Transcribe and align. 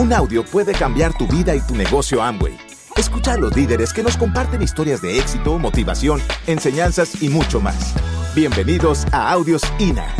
Un 0.00 0.14
audio 0.14 0.42
puede 0.42 0.72
cambiar 0.72 1.12
tu 1.12 1.26
vida 1.26 1.54
y 1.54 1.60
tu 1.60 1.74
negocio 1.74 2.22
Amway. 2.22 2.56
Escucha 2.96 3.34
a 3.34 3.36
los 3.36 3.54
líderes 3.54 3.92
que 3.92 4.02
nos 4.02 4.16
comparten 4.16 4.62
historias 4.62 5.02
de 5.02 5.18
éxito, 5.18 5.58
motivación, 5.58 6.22
enseñanzas 6.46 7.20
y 7.22 7.28
mucho 7.28 7.60
más. 7.60 7.92
Bienvenidos 8.34 9.04
a 9.12 9.30
Audios 9.30 9.60
INA. 9.78 10.16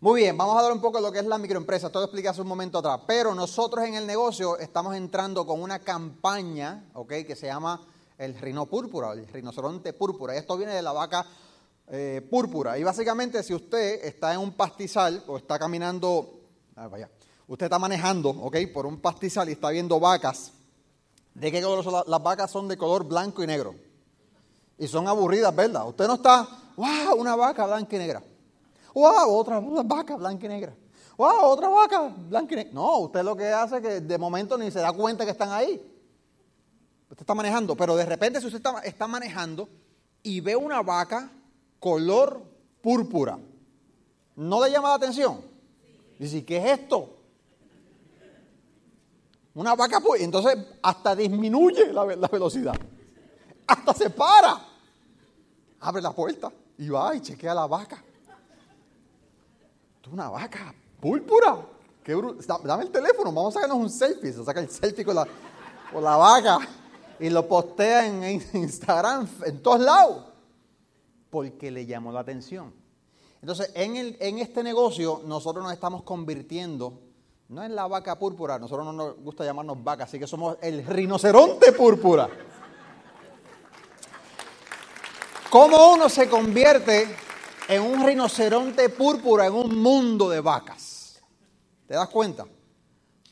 Muy 0.00 0.22
bien, 0.22 0.36
vamos 0.36 0.56
a 0.56 0.58
hablar 0.58 0.72
un 0.72 0.80
poco 0.80 0.98
de 0.98 1.04
lo 1.04 1.12
que 1.12 1.20
es 1.20 1.26
la 1.26 1.38
microempresa. 1.38 1.92
Todo 1.92 2.02
expliqué 2.02 2.30
hace 2.30 2.40
un 2.40 2.48
momento 2.48 2.78
atrás. 2.78 3.02
Pero 3.06 3.32
nosotros 3.32 3.84
en 3.84 3.94
el 3.94 4.08
negocio 4.08 4.58
estamos 4.58 4.96
entrando 4.96 5.46
con 5.46 5.62
una 5.62 5.78
campaña, 5.78 6.90
¿ok? 6.94 7.12
Que 7.28 7.36
se 7.36 7.46
llama 7.46 7.80
el 8.18 8.36
rino 8.40 8.66
púrpura, 8.66 9.12
el 9.12 9.28
rinoceronte 9.28 9.92
púrpura. 9.92 10.34
Esto 10.34 10.56
viene 10.56 10.74
de 10.74 10.82
la 10.82 10.90
vaca 10.90 11.24
eh, 11.88 12.26
púrpura. 12.28 12.78
Y 12.78 12.84
básicamente, 12.84 13.42
si 13.42 13.54
usted 13.54 14.04
está 14.04 14.34
en 14.34 14.40
un 14.40 14.52
pastizal 14.52 15.22
o 15.26 15.36
está 15.36 15.58
caminando, 15.58 16.40
ah, 16.74 16.88
vaya, 16.88 17.08
usted 17.46 17.66
está 17.66 17.78
manejando, 17.78 18.30
¿ok? 18.30 18.56
Por 18.72 18.86
un 18.86 19.00
pastizal 19.00 19.48
y 19.48 19.52
está 19.52 19.70
viendo 19.70 20.00
vacas. 20.00 20.52
¿De 21.34 21.52
qué 21.52 21.62
color 21.62 21.84
son 21.84 22.02
las, 22.06 22.22
vacas? 22.22 22.50
Son 22.50 22.66
de 22.66 22.76
color 22.76 23.04
blanco 23.04 23.42
y 23.42 23.46
negro. 23.46 23.74
Y 24.78 24.88
son 24.88 25.06
aburridas, 25.06 25.54
¿verdad? 25.54 25.86
Usted 25.88 26.06
no 26.06 26.14
está, 26.14 26.48
wow, 26.76 27.14
una 27.16 27.36
vaca 27.36 27.66
blanca 27.66 27.96
y 27.96 27.98
negra. 27.98 28.22
¡Wow! 28.96 29.36
Otra 29.36 29.60
vaca 29.60 30.16
blanca 30.16 30.46
y 30.46 30.48
negra. 30.48 30.74
¡Wow! 31.18 31.44
Otra 31.44 31.68
vaca 31.68 32.14
blanca 32.16 32.54
y 32.54 32.56
negra. 32.56 32.72
No, 32.72 32.98
usted 33.00 33.22
lo 33.22 33.36
que 33.36 33.46
hace 33.46 33.76
es 33.76 33.82
que 33.82 34.00
de 34.00 34.18
momento 34.18 34.56
ni 34.56 34.70
se 34.70 34.80
da 34.80 34.90
cuenta 34.92 35.26
que 35.26 35.32
están 35.32 35.52
ahí. 35.52 35.74
Usted 37.10 37.20
está 37.20 37.34
manejando, 37.34 37.76
pero 37.76 37.94
de 37.94 38.06
repente 38.06 38.40
si 38.40 38.46
usted 38.46 38.62
está 38.84 39.06
manejando 39.06 39.68
y 40.22 40.40
ve 40.40 40.56
una 40.56 40.82
vaca 40.82 41.30
color 41.78 42.42
púrpura, 42.80 43.38
¿no 44.36 44.64
le 44.64 44.70
llama 44.70 44.88
la 44.90 44.94
atención? 44.94 45.40
Dice, 46.18 46.44
¿qué 46.44 46.58
es 46.58 46.80
esto? 46.80 47.10
Una 49.54 49.74
vaca 49.74 50.00
púrpura. 50.00 50.22
Entonces 50.22 50.56
hasta 50.82 51.14
disminuye 51.14 51.92
la, 51.92 52.04
velocidad. 52.04 52.74
Hasta 53.66 53.94
se 53.94 54.10
para. 54.10 54.60
Abre 55.80 56.02
la 56.02 56.12
puerta 56.12 56.52
y 56.78 56.88
va 56.88 57.14
y 57.14 57.20
chequea 57.20 57.54
la 57.54 57.66
vaca 57.66 58.02
una 60.12 60.28
vaca 60.28 60.74
púrpura. 61.00 61.58
Dame 62.64 62.84
el 62.84 62.90
teléfono, 62.90 63.32
vamos 63.32 63.56
a 63.56 63.60
sacarnos 63.60 63.78
un 63.78 63.90
selfie. 63.90 64.32
Se 64.32 64.44
saca 64.44 64.60
el 64.60 64.70
selfie 64.70 65.04
con 65.04 65.16
la, 65.16 65.26
con 65.92 66.02
la 66.04 66.16
vaca 66.16 66.58
y 67.18 67.30
lo 67.30 67.46
postea 67.48 68.06
en, 68.06 68.40
Instagram, 68.52 69.28
en 69.44 69.62
todos 69.62 69.80
lados. 69.80 70.24
Porque 71.30 71.70
le 71.70 71.86
llamó 71.86 72.12
la 72.12 72.20
atención. 72.20 72.72
Entonces, 73.40 73.70
en, 73.74 73.96
el, 73.96 74.16
en 74.20 74.38
este 74.38 74.62
negocio, 74.62 75.22
nosotros 75.24 75.62
nos 75.62 75.72
estamos 75.72 76.02
convirtiendo, 76.02 77.00
no 77.48 77.62
en 77.62 77.74
la 77.74 77.86
vaca 77.86 78.18
púrpura, 78.18 78.58
nosotros 78.58 78.84
no 78.84 78.92
nos 78.92 79.16
gusta 79.18 79.44
llamarnos 79.44 79.82
vaca, 79.82 80.04
así 80.04 80.18
que 80.18 80.26
somos 80.26 80.56
el 80.62 80.84
rinoceronte 80.84 81.72
púrpura. 81.72 82.28
¿Cómo 85.50 85.92
uno 85.92 86.08
se 86.08 86.28
convierte 86.28 87.06
en 87.68 87.82
un 87.82 88.04
rinoceronte 88.04 88.88
púrpura 88.88 89.46
en 89.46 89.54
un 89.54 89.76
mundo 89.80 90.28
de 90.28 90.40
vacas. 90.40 91.20
¿Te 91.86 91.94
das 91.94 92.08
cuenta? 92.08 92.46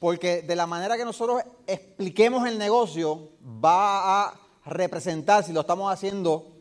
Porque 0.01 0.43
de 0.43 0.57
la 0.57 0.67
manera 0.67 0.97
que 0.97 1.05
nosotros 1.05 1.43
expliquemos 1.67 2.47
el 2.47 2.59
negocio 2.59 3.31
va 3.43 4.25
a 4.25 4.41
representar, 4.67 5.45
si 5.45 5.53
lo 5.53 5.61
estamos 5.61 5.93
haciendo, 5.93 6.54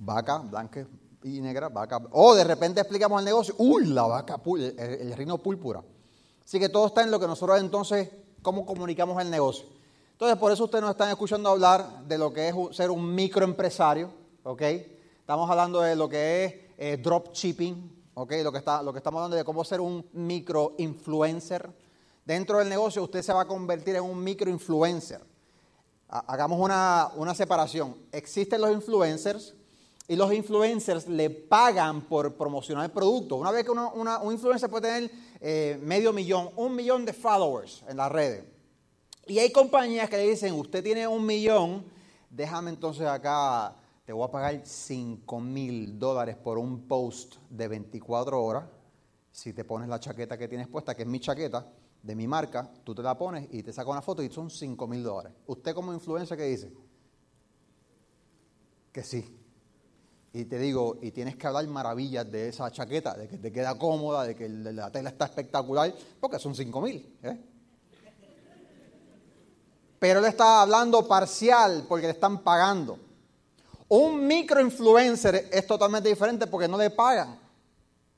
vaca 0.00 0.38
blanca 0.38 0.86
y 1.22 1.40
negra, 1.40 1.68
vaca. 1.68 2.00
O 2.12 2.34
de 2.34 2.44
repente 2.44 2.80
explicamos 2.80 3.20
el 3.20 3.24
negocio, 3.24 3.54
¡uy! 3.58 3.86
La 3.86 4.04
vaca, 4.04 4.40
el, 4.56 5.12
rino 5.16 5.38
púrpura. 5.38 5.82
Así 6.42 6.58
que 6.58 6.68
todo 6.68 6.86
está 6.86 7.02
en 7.02 7.10
lo 7.10 7.20
que 7.20 7.26
nosotros 7.26 7.60
entonces, 7.60 8.08
cómo 8.42 8.64
comunicamos 8.64 9.20
el 9.22 9.30
negocio. 9.30 9.66
Entonces, 10.12 10.38
por 10.38 10.52
eso 10.52 10.64
ustedes 10.64 10.82
nos 10.82 10.92
están 10.92 11.10
escuchando 11.10 11.50
hablar 11.50 12.04
de 12.06 12.18
lo 12.18 12.32
que 12.32 12.48
es 12.48 12.54
ser 12.72 12.90
un 12.90 13.14
microempresario, 13.14 14.10
¿ok? 14.42 14.62
Estamos 14.62 15.48
hablando 15.48 15.80
de 15.80 15.94
lo 15.94 16.08
que 16.08 16.44
es 16.44 16.54
eh, 16.76 16.96
dropshipping, 16.96 18.04
okay, 18.14 18.42
lo, 18.42 18.50
que 18.50 18.58
está, 18.58 18.82
lo 18.82 18.92
que 18.92 18.98
estamos 18.98 19.18
hablando 19.18 19.36
de 19.36 19.44
cómo 19.44 19.64
ser 19.64 19.80
un 19.80 20.06
microinfluencer. 20.12 21.70
Dentro 22.24 22.58
del 22.58 22.68
negocio 22.68 23.02
usted 23.02 23.22
se 23.22 23.32
va 23.32 23.42
a 23.42 23.46
convertir 23.46 23.96
en 23.96 24.02
un 24.02 24.22
microinfluencer. 24.22 25.22
Hagamos 26.08 26.58
una, 26.58 27.10
una 27.16 27.34
separación. 27.34 27.96
Existen 28.10 28.60
los 28.60 28.72
influencers 28.72 29.54
y 30.10 30.16
los 30.16 30.32
influencers 30.32 31.06
le 31.06 31.30
pagan 31.30 32.00
por 32.00 32.34
promocionar 32.34 32.84
el 32.84 32.90
producto. 32.90 33.36
Una 33.36 33.52
vez 33.52 33.64
que 33.64 33.70
un 33.70 34.32
influencer 34.32 34.68
puede 34.68 34.88
tener 34.88 35.10
eh, 35.40 35.78
medio 35.80 36.12
millón, 36.12 36.50
un 36.56 36.74
millón 36.74 37.04
de 37.04 37.12
followers 37.12 37.84
en 37.86 37.96
las 37.96 38.10
redes. 38.10 38.44
Y 39.28 39.38
hay 39.38 39.52
compañías 39.52 40.10
que 40.10 40.16
le 40.16 40.28
dicen, 40.28 40.54
usted 40.54 40.82
tiene 40.82 41.06
un 41.06 41.24
millón, 41.24 41.84
déjame 42.28 42.70
entonces 42.70 43.06
acá 43.06 43.76
te 44.04 44.12
voy 44.12 44.26
a 44.26 44.32
pagar 44.32 44.60
5 44.64 45.40
mil 45.40 45.96
dólares 45.96 46.36
por 46.36 46.58
un 46.58 46.88
post 46.88 47.36
de 47.48 47.68
24 47.68 48.42
horas. 48.42 48.64
Si 49.30 49.52
te 49.52 49.64
pones 49.64 49.88
la 49.88 50.00
chaqueta 50.00 50.36
que 50.36 50.48
tienes 50.48 50.66
puesta, 50.66 50.96
que 50.96 51.02
es 51.02 51.08
mi 51.08 51.20
chaqueta, 51.20 51.70
de 52.02 52.16
mi 52.16 52.26
marca, 52.26 52.68
tú 52.82 52.96
te 52.96 53.02
la 53.02 53.16
pones 53.16 53.46
y 53.52 53.62
te 53.62 53.72
saca 53.72 53.88
una 53.88 54.02
foto 54.02 54.24
y 54.24 54.28
son 54.28 54.50
5 54.50 54.88
mil 54.88 55.04
dólares. 55.04 55.34
Usted 55.46 55.72
como 55.72 55.94
influencer, 55.94 56.36
¿qué 56.36 56.46
dice? 56.46 56.72
Que 58.90 59.04
sí. 59.04 59.36
Y 60.32 60.44
te 60.44 60.58
digo, 60.58 60.98
y 61.02 61.10
tienes 61.10 61.36
que 61.36 61.46
hablar 61.46 61.66
maravillas 61.66 62.30
de 62.30 62.48
esa 62.48 62.70
chaqueta, 62.70 63.14
de 63.14 63.26
que 63.26 63.38
te 63.38 63.50
queda 63.50 63.76
cómoda, 63.76 64.24
de 64.24 64.36
que 64.36 64.48
la 64.48 64.90
tela 64.92 65.10
está 65.10 65.24
espectacular, 65.24 65.92
porque 66.20 66.38
son 66.38 66.54
5 66.54 66.80
mil. 66.80 67.18
¿eh? 67.22 67.38
Pero 69.98 70.20
él 70.20 70.26
está 70.26 70.62
hablando 70.62 71.06
parcial 71.06 71.84
porque 71.88 72.06
le 72.06 72.12
están 72.12 72.42
pagando. 72.42 72.98
Un 73.88 74.26
microinfluencer 74.26 75.48
es 75.52 75.66
totalmente 75.66 76.08
diferente 76.08 76.46
porque 76.46 76.68
no 76.68 76.78
le 76.78 76.90
pagan. 76.90 77.38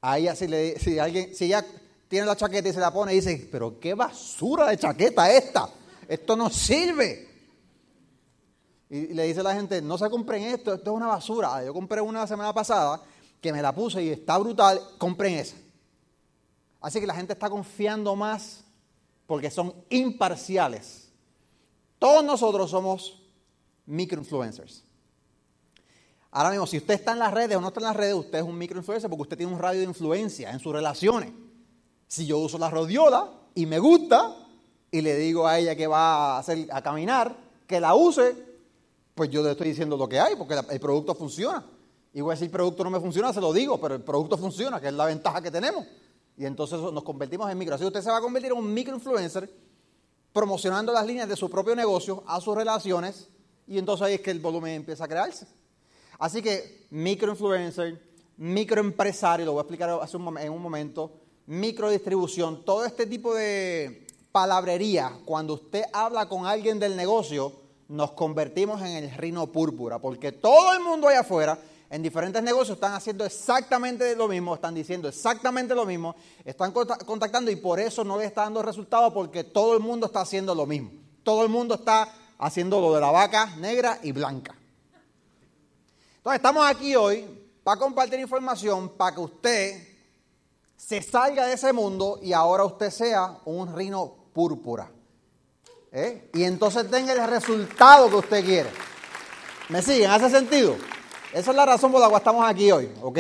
A 0.02 0.18
ella, 0.18 0.36
si, 0.36 0.46
le, 0.46 0.78
si 0.78 0.98
alguien, 0.98 1.34
si 1.34 1.46
ella 1.46 1.64
tiene 2.08 2.26
la 2.26 2.36
chaqueta 2.36 2.68
y 2.68 2.72
se 2.74 2.80
la 2.80 2.92
pone 2.92 3.12
y 3.14 3.16
dice, 3.16 3.48
pero 3.50 3.80
qué 3.80 3.94
basura 3.94 4.68
de 4.68 4.76
chaqueta 4.76 5.32
esta, 5.32 5.70
esto 6.06 6.36
no 6.36 6.50
sirve. 6.50 7.31
Y, 8.92 9.14
le 9.14 9.24
dice 9.24 9.40
a 9.40 9.42
la 9.42 9.54
gente, 9.54 9.80
no 9.80 9.96
se 9.96 10.10
compren 10.10 10.42
esto, 10.42 10.74
esto 10.74 10.90
es 10.90 10.96
una 10.96 11.06
basura. 11.06 11.54
Ah, 11.54 11.64
yo 11.64 11.72
compré 11.72 12.02
una 12.02 12.26
semana 12.26 12.52
pasada 12.52 13.00
que 13.40 13.50
me 13.50 13.62
la 13.62 13.74
puse 13.74 14.04
y 14.04 14.10
está 14.10 14.36
brutal, 14.36 14.78
compren 14.98 15.32
esa. 15.36 15.56
Así 16.78 17.00
que 17.00 17.06
la 17.06 17.14
gente 17.14 17.32
está 17.32 17.48
confiando 17.48 18.14
más 18.14 18.62
porque 19.26 19.50
son 19.50 19.74
imparciales. 19.88 21.08
Todos 21.98 22.22
nosotros 22.22 22.70
somos 22.70 23.22
microinfluencers. 23.86 24.84
Ahora 26.30 26.50
mismo, 26.50 26.66
si 26.66 26.76
usted 26.76 26.92
está 26.92 27.12
en 27.12 27.20
las 27.20 27.32
redes 27.32 27.56
o 27.56 27.62
no 27.62 27.68
está 27.68 27.80
en 27.80 27.84
las 27.84 27.96
redes, 27.96 28.14
usted 28.14 28.40
es 28.40 28.44
un 28.44 28.58
microinfluencer 28.58 29.08
porque 29.08 29.22
usted 29.22 29.38
tiene 29.38 29.54
un 29.54 29.58
radio 29.58 29.80
de 29.80 29.86
influencia 29.86 30.50
en 30.50 30.60
sus 30.60 30.70
relaciones. 30.70 31.32
Si 32.08 32.26
yo 32.26 32.36
uso 32.36 32.58
la 32.58 32.68
rodiola 32.68 33.32
y 33.54 33.64
me 33.64 33.78
gusta 33.78 34.36
y 34.90 35.00
le 35.00 35.16
digo 35.16 35.46
a 35.46 35.58
ella 35.58 35.74
que 35.76 35.86
va 35.86 36.36
a, 36.36 36.44
a 36.72 36.82
caminar, 36.82 37.34
que 37.66 37.80
la 37.80 37.94
use, 37.94 38.51
pues 39.14 39.30
yo 39.30 39.42
le 39.42 39.52
estoy 39.52 39.68
diciendo 39.68 39.96
lo 39.96 40.08
que 40.08 40.18
hay 40.18 40.36
porque 40.36 40.54
el 40.70 40.80
producto 40.80 41.14
funciona. 41.14 41.64
Igual 42.14 42.36
si 42.36 42.44
el 42.44 42.50
producto 42.50 42.84
no 42.84 42.90
me 42.90 43.00
funciona, 43.00 43.32
se 43.32 43.40
lo 43.40 43.52
digo, 43.52 43.80
pero 43.80 43.94
el 43.94 44.02
producto 44.02 44.36
funciona, 44.36 44.80
que 44.80 44.88
es 44.88 44.92
la 44.92 45.06
ventaja 45.06 45.40
que 45.40 45.50
tenemos. 45.50 45.86
Y 46.36 46.44
entonces 46.44 46.78
nos 46.80 47.02
convertimos 47.02 47.50
en 47.50 47.58
micro. 47.58 47.74
Así 47.74 47.84
usted 47.84 48.02
se 48.02 48.10
va 48.10 48.18
a 48.18 48.20
convertir 48.20 48.52
en 48.52 48.58
un 48.58 48.72
microinfluencer 48.72 49.50
promocionando 50.32 50.92
las 50.92 51.06
líneas 51.06 51.28
de 51.28 51.36
su 51.36 51.50
propio 51.50 51.76
negocio 51.76 52.22
a 52.26 52.40
sus 52.40 52.54
relaciones 52.54 53.28
y 53.66 53.78
entonces 53.78 54.06
ahí 54.06 54.14
es 54.14 54.20
que 54.20 54.30
el 54.30 54.40
volumen 54.40 54.74
empieza 54.74 55.04
a 55.04 55.08
crearse. 55.08 55.46
Así 56.18 56.42
que 56.42 56.86
microinfluencer, 56.90 58.00
microempresario, 58.36 59.46
lo 59.46 59.52
voy 59.52 59.60
a 59.60 59.62
explicar 59.62 59.90
en 60.40 60.52
un 60.52 60.62
momento, 60.62 61.12
microdistribución, 61.46 62.64
todo 62.64 62.84
este 62.84 63.06
tipo 63.06 63.34
de 63.34 64.06
palabrería, 64.30 65.18
cuando 65.24 65.54
usted 65.54 65.84
habla 65.92 66.28
con 66.28 66.46
alguien 66.46 66.78
del 66.78 66.96
negocio, 66.96 67.52
nos 67.92 68.12
convertimos 68.12 68.80
en 68.80 68.88
el 68.88 69.10
rino 69.12 69.46
púrpura, 69.48 69.98
porque 69.98 70.32
todo 70.32 70.72
el 70.72 70.80
mundo 70.80 71.08
allá 71.08 71.20
afuera, 71.20 71.58
en 71.90 72.02
diferentes 72.02 72.42
negocios, 72.42 72.76
están 72.76 72.94
haciendo 72.94 73.22
exactamente 73.22 74.16
lo 74.16 74.28
mismo, 74.28 74.54
están 74.54 74.74
diciendo 74.74 75.08
exactamente 75.08 75.74
lo 75.74 75.84
mismo, 75.84 76.16
están 76.42 76.72
contactando 76.72 77.50
y 77.50 77.56
por 77.56 77.78
eso 77.78 78.02
no 78.02 78.16
le 78.16 78.24
está 78.24 78.44
dando 78.44 78.62
resultado, 78.62 79.12
porque 79.12 79.44
todo 79.44 79.74
el 79.74 79.80
mundo 79.80 80.06
está 80.06 80.22
haciendo 80.22 80.54
lo 80.54 80.64
mismo. 80.64 80.90
Todo 81.22 81.42
el 81.42 81.50
mundo 81.50 81.74
está 81.74 82.08
haciendo 82.38 82.80
lo 82.80 82.94
de 82.94 83.00
la 83.02 83.10
vaca 83.10 83.54
negra 83.56 83.98
y 84.02 84.12
blanca. 84.12 84.56
Entonces 86.16 86.36
estamos 86.36 86.66
aquí 86.66 86.96
hoy 86.96 87.26
para 87.62 87.78
compartir 87.78 88.20
información 88.20 88.88
para 88.88 89.14
que 89.14 89.20
usted 89.20 89.88
se 90.78 91.02
salga 91.02 91.46
de 91.46 91.54
ese 91.54 91.74
mundo 91.74 92.18
y 92.22 92.32
ahora 92.32 92.64
usted 92.64 92.90
sea 92.90 93.38
un 93.44 93.76
rino 93.76 94.14
púrpura. 94.32 94.90
¿Eh? 95.92 96.30
Y 96.32 96.44
entonces 96.44 96.90
tenga 96.90 97.12
el 97.12 97.28
resultado 97.28 98.08
que 98.08 98.16
usted 98.16 98.44
quiere. 98.44 98.70
¿Me 99.68 99.82
siguen? 99.82 100.10
¿Hace 100.10 100.30
sentido? 100.30 100.74
Esa 101.34 101.50
es 101.50 101.56
la 101.56 101.66
razón 101.66 101.92
por 101.92 102.00
la 102.00 102.08
cual 102.08 102.20
estamos 102.20 102.48
aquí 102.48 102.72
hoy, 102.72 102.90
¿ok? 103.02 103.18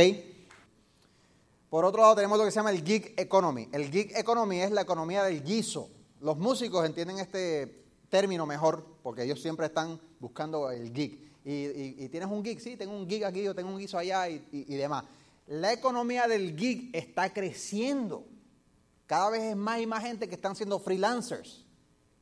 Por 1.68 1.84
otro 1.84 2.00
lado 2.00 2.14
tenemos 2.14 2.38
lo 2.38 2.44
que 2.44 2.50
se 2.50 2.56
llama 2.56 2.70
el 2.70 2.82
gig 2.82 3.12
economy. 3.16 3.68
El 3.72 3.90
gig 3.90 4.12
economy 4.16 4.60
es 4.60 4.70
la 4.70 4.80
economía 4.80 5.22
del 5.24 5.42
guiso. 5.44 5.90
Los 6.20 6.38
músicos 6.38 6.84
entienden 6.86 7.18
este 7.18 7.84
término 8.08 8.46
mejor 8.46 8.84
porque 9.02 9.24
ellos 9.24 9.40
siempre 9.40 9.66
están 9.66 10.00
buscando 10.18 10.70
el 10.70 10.92
gig. 10.94 11.30
Y, 11.44 12.08
tienes 12.08 12.30
un 12.30 12.44
gig, 12.44 12.60
sí, 12.60 12.76
tengo 12.76 12.96
un 12.96 13.08
gig 13.08 13.24
aquí, 13.24 13.42
yo 13.42 13.54
tengo 13.54 13.70
un 13.70 13.78
guiso 13.78 13.98
allá 13.98 14.28
y, 14.28 14.64
demás. 14.76 15.04
La 15.46 15.72
economía 15.72 16.26
del 16.26 16.56
gig 16.56 16.90
está 16.94 17.32
creciendo. 17.32 18.24
Cada 19.06 19.30
vez 19.30 19.42
es 19.42 19.56
más 19.56 19.80
y 19.80 19.86
más 19.86 20.02
gente 20.02 20.28
que 20.28 20.36
están 20.36 20.56
siendo 20.56 20.78
freelancers 20.78 21.66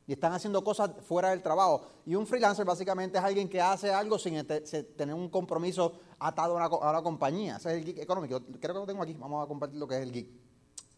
y 0.07 0.13
están 0.13 0.33
haciendo 0.33 0.63
cosas 0.63 0.91
fuera 1.07 1.29
del 1.29 1.41
trabajo. 1.41 1.85
Y 2.05 2.15
un 2.15 2.25
freelancer 2.25 2.65
básicamente 2.65 3.17
es 3.17 3.23
alguien 3.23 3.47
que 3.47 3.61
hace 3.61 3.91
algo 3.93 4.17
sin 4.17 4.45
tener 4.45 5.15
un 5.15 5.29
compromiso 5.29 5.93
atado 6.19 6.57
a 6.57 6.91
una, 6.91 7.01
compañía. 7.01 7.57
Ese 7.57 7.71
es 7.71 7.77
el 7.77 7.85
geek 7.85 7.99
económico. 7.99 8.41
Creo 8.59 8.73
que 8.73 8.79
lo 8.79 8.85
tengo 8.85 9.03
aquí. 9.03 9.13
Vamos 9.13 9.43
a 9.43 9.47
compartir 9.47 9.79
lo 9.79 9.87
que 9.87 9.95
es 9.95 10.01
el 10.01 10.11
geek. 10.11 10.27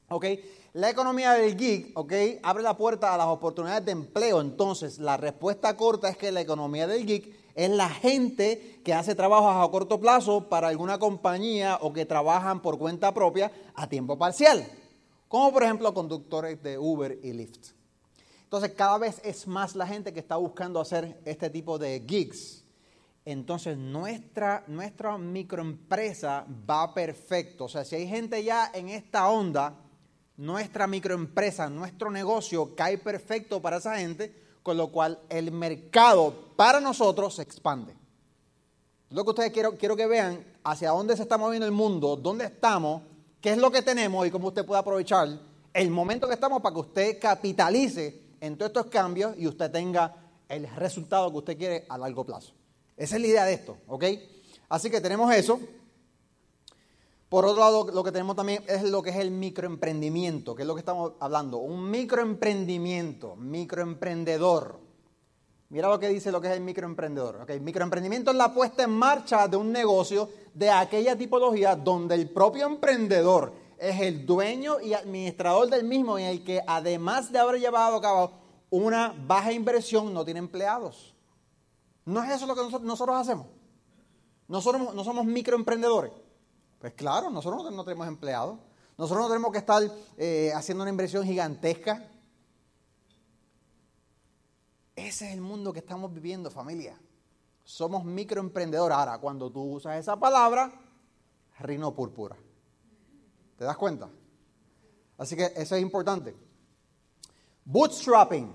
¿Ok? 0.09 0.25
La 0.73 0.89
economía 0.89 1.33
del 1.33 1.55
geek, 1.55 1.97
¿ok? 1.97 2.13
Abre 2.43 2.63
la 2.63 2.75
puerta 2.75 3.13
a 3.13 3.17
las 3.17 3.27
oportunidades 3.27 3.85
de 3.85 3.91
empleo. 3.91 4.41
Entonces, 4.41 4.99
la 4.99 5.17
respuesta 5.17 5.75
corta 5.77 6.09
es 6.09 6.17
que 6.17 6.31
la 6.31 6.41
economía 6.41 6.87
del 6.87 7.05
geek 7.05 7.43
es 7.55 7.69
la 7.69 7.89
gente 7.89 8.81
que 8.83 8.93
hace 8.93 9.15
trabajos 9.15 9.55
a 9.55 9.71
corto 9.71 9.99
plazo 9.99 10.49
para 10.49 10.69
alguna 10.69 10.97
compañía 10.97 11.77
o 11.81 11.93
que 11.93 12.05
trabajan 12.05 12.61
por 12.61 12.77
cuenta 12.77 13.13
propia 13.13 13.51
a 13.75 13.87
tiempo 13.87 14.17
parcial. 14.17 14.65
Como 15.27 15.51
por 15.51 15.63
ejemplo 15.63 15.93
conductores 15.93 16.61
de 16.61 16.77
Uber 16.77 17.19
y 17.23 17.33
Lyft. 17.33 17.82
Entonces 18.53 18.77
cada 18.77 18.99
vez 18.99 19.19
es 19.23 19.47
más 19.47 19.75
la 19.75 19.87
gente 19.87 20.13
que 20.13 20.19
está 20.19 20.35
buscando 20.35 20.79
hacer 20.79 21.19
este 21.25 21.49
tipo 21.49 21.79
de 21.79 22.05
gigs. 22.07 22.63
Entonces 23.25 23.75
nuestra, 23.75 24.63
nuestra 24.67 25.17
microempresa 25.17 26.45
va 26.69 26.93
perfecto. 26.93 27.63
O 27.65 27.67
sea, 27.67 27.83
si 27.83 27.95
hay 27.95 28.07
gente 28.07 28.43
ya 28.43 28.69
en 28.71 28.89
esta 28.89 29.27
onda, 29.27 29.73
nuestra 30.37 30.85
microempresa, 30.85 31.67
nuestro 31.67 32.11
negocio 32.11 32.75
cae 32.75 32.99
perfecto 32.99 33.59
para 33.59 33.77
esa 33.77 33.97
gente, 33.97 34.59
con 34.61 34.77
lo 34.77 34.91
cual 34.91 35.19
el 35.29 35.51
mercado 35.51 36.53
para 36.55 36.79
nosotros 36.79 37.33
se 37.33 37.41
expande. 37.41 37.95
Lo 39.09 39.23
que 39.23 39.31
ustedes 39.31 39.51
quiero, 39.51 39.75
quiero 39.79 39.95
que 39.95 40.05
vean 40.05 40.45
hacia 40.63 40.91
dónde 40.91 41.17
se 41.17 41.23
está 41.23 41.39
moviendo 41.39 41.65
el 41.65 41.71
mundo, 41.71 42.15
dónde 42.17 42.45
estamos, 42.45 43.01
qué 43.41 43.49
es 43.49 43.57
lo 43.57 43.71
que 43.71 43.81
tenemos 43.81 44.27
y 44.27 44.29
cómo 44.29 44.49
usted 44.49 44.63
puede 44.63 44.79
aprovechar 44.79 45.39
el 45.73 45.89
momento 45.89 46.27
que 46.27 46.35
estamos 46.35 46.61
para 46.61 46.75
que 46.75 46.81
usted 46.81 47.19
capitalice 47.19 48.22
en 48.43 48.57
todos 48.57 48.71
estos 48.71 48.87
cambios 48.87 49.35
y 49.37 49.47
usted 49.47 49.71
tenga 49.71 50.13
el 50.49 50.67
resultado 50.75 51.31
que 51.31 51.37
usted 51.37 51.57
quiere 51.57 51.85
a 51.87 51.97
largo 51.97 52.25
plazo. 52.25 52.53
Esa 52.97 53.15
es 53.15 53.21
la 53.21 53.27
idea 53.27 53.45
de 53.45 53.53
esto, 53.53 53.77
¿ok? 53.87 54.03
Así 54.67 54.89
que 54.89 54.99
tenemos 54.99 55.33
eso. 55.33 55.61
Por 57.29 57.45
otro 57.45 57.61
lado, 57.61 57.89
lo 57.93 58.03
que 58.03 58.11
tenemos 58.11 58.35
también 58.35 58.61
es 58.67 58.83
lo 58.83 59.01
que 59.01 59.11
es 59.11 59.15
el 59.15 59.31
microemprendimiento, 59.31 60.55
que 60.55 60.63
es 60.63 60.67
lo 60.67 60.75
que 60.75 60.79
estamos 60.79 61.13
hablando. 61.21 61.59
Un 61.59 61.89
microemprendimiento, 61.89 63.37
microemprendedor. 63.37 64.77
Mira 65.69 65.87
lo 65.87 65.97
que 65.97 66.09
dice 66.09 66.29
lo 66.29 66.41
que 66.41 66.47
es 66.47 66.53
el 66.53 66.61
microemprendedor. 66.61 67.37
¿ok? 67.43 67.61
Microemprendimiento 67.61 68.31
es 68.31 68.37
la 68.37 68.53
puesta 68.53 68.83
en 68.83 68.91
marcha 68.91 69.47
de 69.47 69.55
un 69.55 69.71
negocio 69.71 70.29
de 70.53 70.69
aquella 70.69 71.17
tipología 71.17 71.77
donde 71.77 72.15
el 72.15 72.29
propio 72.29 72.67
emprendedor 72.67 73.53
es 73.77 73.99
el 73.99 74.25
dueño 74.25 74.79
y 74.81 74.93
administrador 74.93 75.69
del 75.69 75.83
mismo 75.83 76.17
y 76.19 76.23
el 76.23 76.43
que 76.43 76.61
además 76.67 77.31
de 77.31 77.39
haber 77.39 77.59
llevado 77.59 77.97
a 77.97 78.01
cabo 78.01 78.31
una 78.69 79.13
baja 79.27 79.51
inversión 79.51 80.13
no 80.13 80.25
tiene 80.25 80.39
empleados. 80.39 81.13
¿No 82.05 82.23
es 82.23 82.31
eso 82.31 82.45
lo 82.47 82.55
que 82.55 82.79
nosotros, 82.81 83.15
hacemos? 83.15 83.47
¿Nosotros 84.47 84.93
no 84.93 85.03
somos 85.03 85.25
microemprendedores? 85.25 86.11
Pues 86.79 86.93
claro, 86.93 87.29
nosotros 87.29 87.71
no, 87.71 87.83
tenemos 87.83 88.07
empleados. 88.07 88.59
Nosotros 88.97 89.23
no 89.23 89.29
tenemos 89.29 89.51
que 89.51 89.59
estar 89.59 89.81
eh, 90.17 90.51
haciendo 90.53 90.83
una 90.83 90.91
inversión 90.91 91.23
gigantesca. 91.23 92.09
Ese 94.95 95.27
es 95.27 95.33
el 95.33 95.41
mundo 95.41 95.71
que 95.71 95.79
estamos 95.79 96.13
viviendo, 96.13 96.51
familia. 96.51 96.99
Somos 97.63 98.03
microemprendedores. 98.03 98.97
Ahora, 98.97 99.17
cuando 99.19 99.49
tú 99.49 99.61
usas 99.61 99.97
esa 99.97 100.17
palabra, 100.17 100.73
rino 101.59 101.93
púrpura. 101.93 102.35
¿Te 103.63 103.67
das 103.67 103.77
cuenta? 103.77 104.09
Así 105.17 105.37
que 105.37 105.53
eso 105.55 105.77
es 105.77 105.81
importante. 105.81 106.35
Bootstrapping. 107.63 108.53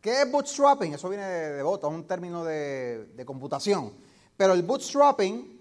¿Qué 0.00 0.22
es 0.22 0.30
bootstrapping? 0.30 0.94
Eso 0.94 1.08
viene 1.08 1.26
de, 1.26 1.62
bota, 1.64 1.88
un 1.88 2.06
término 2.06 2.44
de, 2.44 3.06
de 3.06 3.24
computación. 3.24 3.92
Pero 4.36 4.52
el 4.52 4.62
bootstrapping 4.62 5.60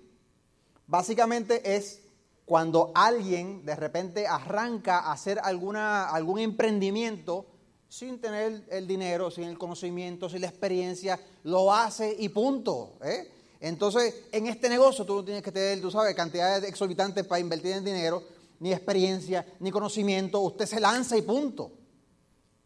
básicamente 0.85 1.75
es 1.75 2.03
cuando 2.45 2.91
alguien 2.93 3.65
de 3.65 3.75
repente 3.75 4.27
arranca 4.27 4.99
a 4.99 5.13
hacer 5.13 5.39
alguna, 5.43 6.11
algún 6.11 6.37
emprendimiento 6.37 7.47
sin 7.89 8.21
tener 8.21 8.67
el 8.69 8.85
dinero, 8.85 9.31
sin 9.31 9.45
el 9.45 9.57
conocimiento, 9.57 10.29
sin 10.29 10.41
la 10.41 10.47
experiencia, 10.47 11.19
lo 11.41 11.73
hace 11.73 12.15
y 12.19 12.29
punto. 12.29 12.99
¿eh? 13.03 13.31
Entonces, 13.61 14.25
en 14.33 14.45
este 14.45 14.67
negocio 14.67 15.05
tú 15.05 15.15
no 15.15 15.23
tienes 15.23 15.41
que 15.41 15.51
tener, 15.51 15.81
tú 15.81 15.89
sabes, 15.89 16.13
cantidades 16.13 16.65
exorbitantes 16.65 17.25
para 17.25 17.39
invertir 17.39 17.71
en 17.71 17.85
dinero, 17.85 18.21
ni 18.59 18.71
experiencia, 18.71 19.45
ni 19.59 19.71
conocimiento. 19.71 20.39
Usted 20.41 20.65
se 20.65 20.79
lanza 20.79 21.17
y 21.17 21.21
punto. 21.21 21.71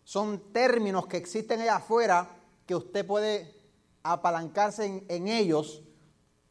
Son 0.03 0.51
términos 0.53 1.07
que 1.07 1.17
existen 1.17 1.61
allá 1.61 1.77
afuera 1.77 2.29
que 2.65 2.75
usted 2.75 3.05
puede 3.05 3.53
apalancarse 4.03 5.03
en, 5.07 5.27
ellos 5.27 5.81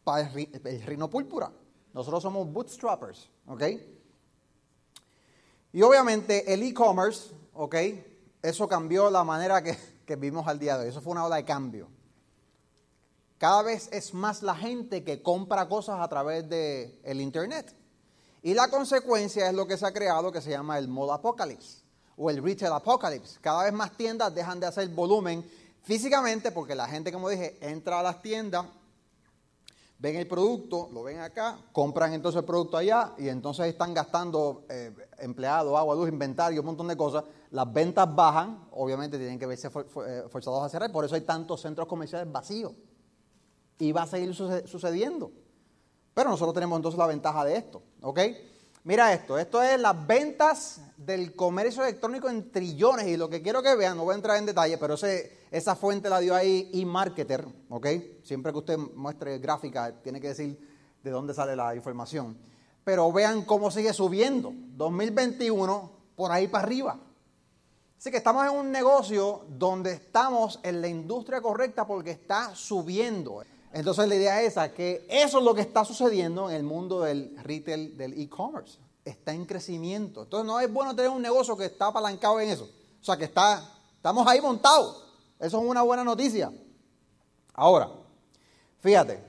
para 0.05 0.29
el, 0.29 0.49
el 0.65 1.09
púrpura. 1.09 1.50
Nosotros 1.93 2.23
somos 2.23 2.53
bootstrappers, 2.53 3.31
¿ok? 3.47 3.62
Y 5.73 5.83
obviamente 5.83 6.53
el 6.53 6.62
e-commerce, 6.62 7.31
¿ok? 7.55 7.75
Eso 8.43 8.69
cambió 8.69 9.11
la 9.11 9.25
manera 9.25 9.62
que, 9.62 9.77
que 10.06 10.17
vivimos 10.17 10.47
al 10.47 10.59
día 10.59 10.77
de 10.77 10.85
hoy. 10.85 10.91
Eso 10.91 11.00
fue 11.00 11.12
una 11.12 11.25
ola 11.25 11.37
de 11.37 11.44
cambio. 11.44 11.88
Cada 13.38 13.62
vez 13.62 13.88
es 13.93 14.15
más 14.15 14.43
la 14.43 14.55
gente 14.55 15.05
que 15.05 15.23
compra 15.23 15.69
cosas 15.69 16.00
a 16.00 16.09
través 16.09 16.49
del 16.49 16.99
el 17.05 17.21
Internet. 17.21 17.75
Y 18.46 18.54
la 18.54 18.69
consecuencia 18.69 19.48
es 19.48 19.54
lo 19.54 19.66
que 19.66 19.76
se 19.76 19.84
ha 19.84 19.93
creado 19.93 20.31
que 20.31 20.40
se 20.40 20.50
llama 20.50 20.78
el 20.78 20.87
mall 20.87 21.10
apocalypse 21.10 21.82
o 22.16 22.31
el 22.31 22.40
retail 22.40 22.75
apocalypse. 22.75 23.40
Cada 23.40 23.64
vez 23.64 23.72
más 23.72 23.96
tiendas 23.96 24.32
dejan 24.32 24.60
de 24.60 24.66
hacer 24.66 24.88
volumen 24.90 25.44
físicamente 25.82 26.52
porque 26.52 26.76
la 26.76 26.87
gente, 26.87 27.10
como 27.10 27.28
dije, 27.28 27.58
entra 27.60 27.98
a 27.98 28.04
las 28.04 28.22
tiendas, 28.22 28.64
ven 29.98 30.14
el 30.14 30.28
producto, 30.28 30.88
lo 30.93 31.02
ven 31.02 31.19
acá, 31.19 31.59
compran 31.73 32.12
entonces 32.12 32.38
el 32.38 32.44
producto 32.44 32.76
allá 32.76 33.14
y 33.18 33.28
entonces 33.28 33.66
están 33.66 33.92
gastando 33.92 34.64
eh, 34.68 34.94
empleados, 35.18 35.76
agua, 35.76 35.97
luz, 35.97 36.09
inventario, 36.09 36.61
un 36.61 36.66
montón 36.66 36.87
de 36.87 36.97
cosas. 36.97 37.25
Las 37.50 37.73
ventas 37.73 38.14
bajan, 38.14 38.68
obviamente 38.71 39.18
tienen 39.18 39.40
que 39.40 39.47
verse 39.47 39.66
eh, 40.06 40.23
forzados 40.30 40.62
a 40.62 40.68
cerrar, 40.68 40.92
por 40.92 41.04
eso 41.04 41.16
hay 41.16 41.23
tantos 41.23 41.62
centros 41.62 41.88
comerciales 41.88 42.30
vacíos 42.30 42.75
y 43.80 43.90
va 43.90 44.02
a 44.02 44.06
seguir 44.06 44.32
sucediendo. 44.37 45.32
Pero 46.16 46.30
nosotros 46.30 46.54
tenemos 46.54 46.78
entonces 46.78 46.96
la 46.96 47.06
ventaja 47.06 47.44
de 47.44 47.58
esto, 47.58 47.82
¿ok? 48.00 48.20
Mira 48.85 49.12
esto, 49.12 49.37
esto 49.37 49.62
es 49.62 49.78
las 49.78 50.06
ventas 50.06 50.80
del 50.96 51.37
comercio 51.37 51.82
electrónico 51.85 52.30
en 52.30 52.50
trillones 52.50 53.06
y 53.06 53.18
lo 53.18 53.28
que 53.28 53.42
quiero 53.42 53.62
que 53.62 53.75
vean, 53.75 53.99
no 53.99 54.04
voy 54.04 54.14
a 54.14 54.16
entrar 54.16 54.38
en 54.38 54.46
detalle, 54.46 54.78
pero 54.78 54.94
esa 54.94 55.76
fuente 55.76 56.08
la 56.08 56.18
dio 56.20 56.35
ahí 56.35 56.70
eMarketer, 56.73 57.46
¿ok? 57.68 57.87
Siempre 58.23 58.50
que 58.50 58.58
usted 58.58 58.78
muestre 58.78 59.38
gráfica 59.40 59.92
tiene 60.02 60.18
que 60.18 60.28
decir 60.28 60.58
de 61.02 61.11
dónde 61.11 61.35
sale 61.35 61.54
la 61.54 61.75
información. 61.75 62.38
Pero 62.82 63.12
vean 63.12 63.42
cómo 63.42 63.70
sigue 63.70 63.92
subiendo, 63.92 64.54
2021 64.54 65.90
por 66.16 66.32
ahí 66.32 66.49
para 66.49 66.64
arriba. 66.64 66.99
Así 67.99 68.11
que 68.11 68.16
estamos 68.16 68.46
en 68.46 68.52
un 68.52 68.73
negocio 68.73 69.44
donde 69.50 69.92
estamos 69.92 70.61
en 70.62 70.80
la 70.80 70.88
industria 70.88 71.42
correcta 71.42 71.87
porque 71.87 72.12
está 72.12 72.54
subiendo. 72.54 73.42
Entonces 73.76 74.09
la 74.09 74.14
idea 74.14 74.40
es 74.40 74.54
que 74.71 75.06
eso 75.06 75.37
es 75.37 75.45
lo 75.45 75.54
que 75.54 75.61
está 75.61 75.85
sucediendo 75.85 76.49
en 76.49 76.56
el 76.56 76.62
mundo 76.62 77.02
del 77.02 77.37
retail, 77.42 77.95
del 77.95 78.18
e-commerce. 78.18 78.78
Está 79.04 79.35
en 79.35 79.45
crecimiento. 79.45 80.23
Entonces 80.23 80.47
no 80.47 80.59
es 80.59 80.73
bueno 80.73 80.97
tener 80.97 81.11
un 81.11 81.21
negocio 81.21 81.54
que 81.59 81.66
está 81.66 81.88
apalancado 81.88 82.40
en 82.40 82.49
eso. 82.49 82.64
O 82.64 83.04
sea, 83.04 83.18
que 83.18 83.25
está, 83.25 83.62
estamos 83.95 84.26
ahí 84.26 84.40
montados. 84.40 85.04
Eso 85.38 85.59
es 85.59 85.68
una 85.68 85.83
buena 85.83 86.02
noticia. 86.04 86.50
Ahora, 87.52 87.90
fíjate, 88.80 89.23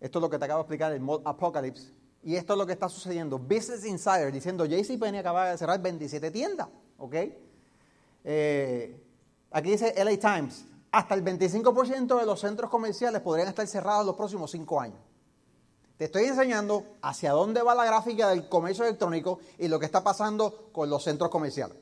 esto 0.00 0.18
es 0.18 0.20
lo 0.20 0.28
que 0.28 0.36
te 0.36 0.46
acabo 0.46 0.58
de 0.58 0.62
explicar, 0.62 0.92
el 0.92 1.00
mod 1.00 1.22
Apocalypse. 1.24 1.92
Y 2.24 2.34
esto 2.34 2.54
es 2.54 2.58
lo 2.58 2.66
que 2.66 2.72
está 2.72 2.88
sucediendo. 2.88 3.38
Business 3.38 3.84
Insider 3.84 4.32
diciendo, 4.32 4.64
JCPenney 4.64 5.20
acaba 5.20 5.50
de 5.50 5.58
cerrar 5.58 5.80
27 5.80 6.32
tiendas. 6.32 6.66
¿Ok? 6.98 7.14
Eh, 8.24 9.00
aquí 9.52 9.70
dice 9.70 9.94
LA 9.96 10.18
Times, 10.18 10.64
hasta 10.94 11.16
el 11.16 11.24
25% 11.24 12.20
de 12.20 12.24
los 12.24 12.38
centros 12.38 12.70
comerciales 12.70 13.20
podrían 13.20 13.48
estar 13.48 13.66
cerrados 13.66 14.06
los 14.06 14.14
próximos 14.14 14.52
cinco 14.52 14.80
años. 14.80 15.00
Te 15.96 16.04
estoy 16.04 16.24
enseñando 16.24 16.84
hacia 17.02 17.32
dónde 17.32 17.62
va 17.62 17.74
la 17.74 17.84
gráfica 17.84 18.28
del 18.28 18.48
comercio 18.48 18.84
electrónico 18.84 19.40
y 19.58 19.66
lo 19.66 19.80
que 19.80 19.86
está 19.86 20.04
pasando 20.04 20.70
con 20.72 20.88
los 20.88 21.02
centros 21.02 21.30
comerciales. 21.30 21.76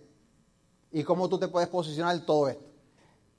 Y 0.90 1.04
cómo 1.04 1.28
tú 1.28 1.38
te 1.38 1.48
puedes 1.48 1.68
posicionar 1.68 2.24
todo 2.24 2.48
esto. 2.48 2.64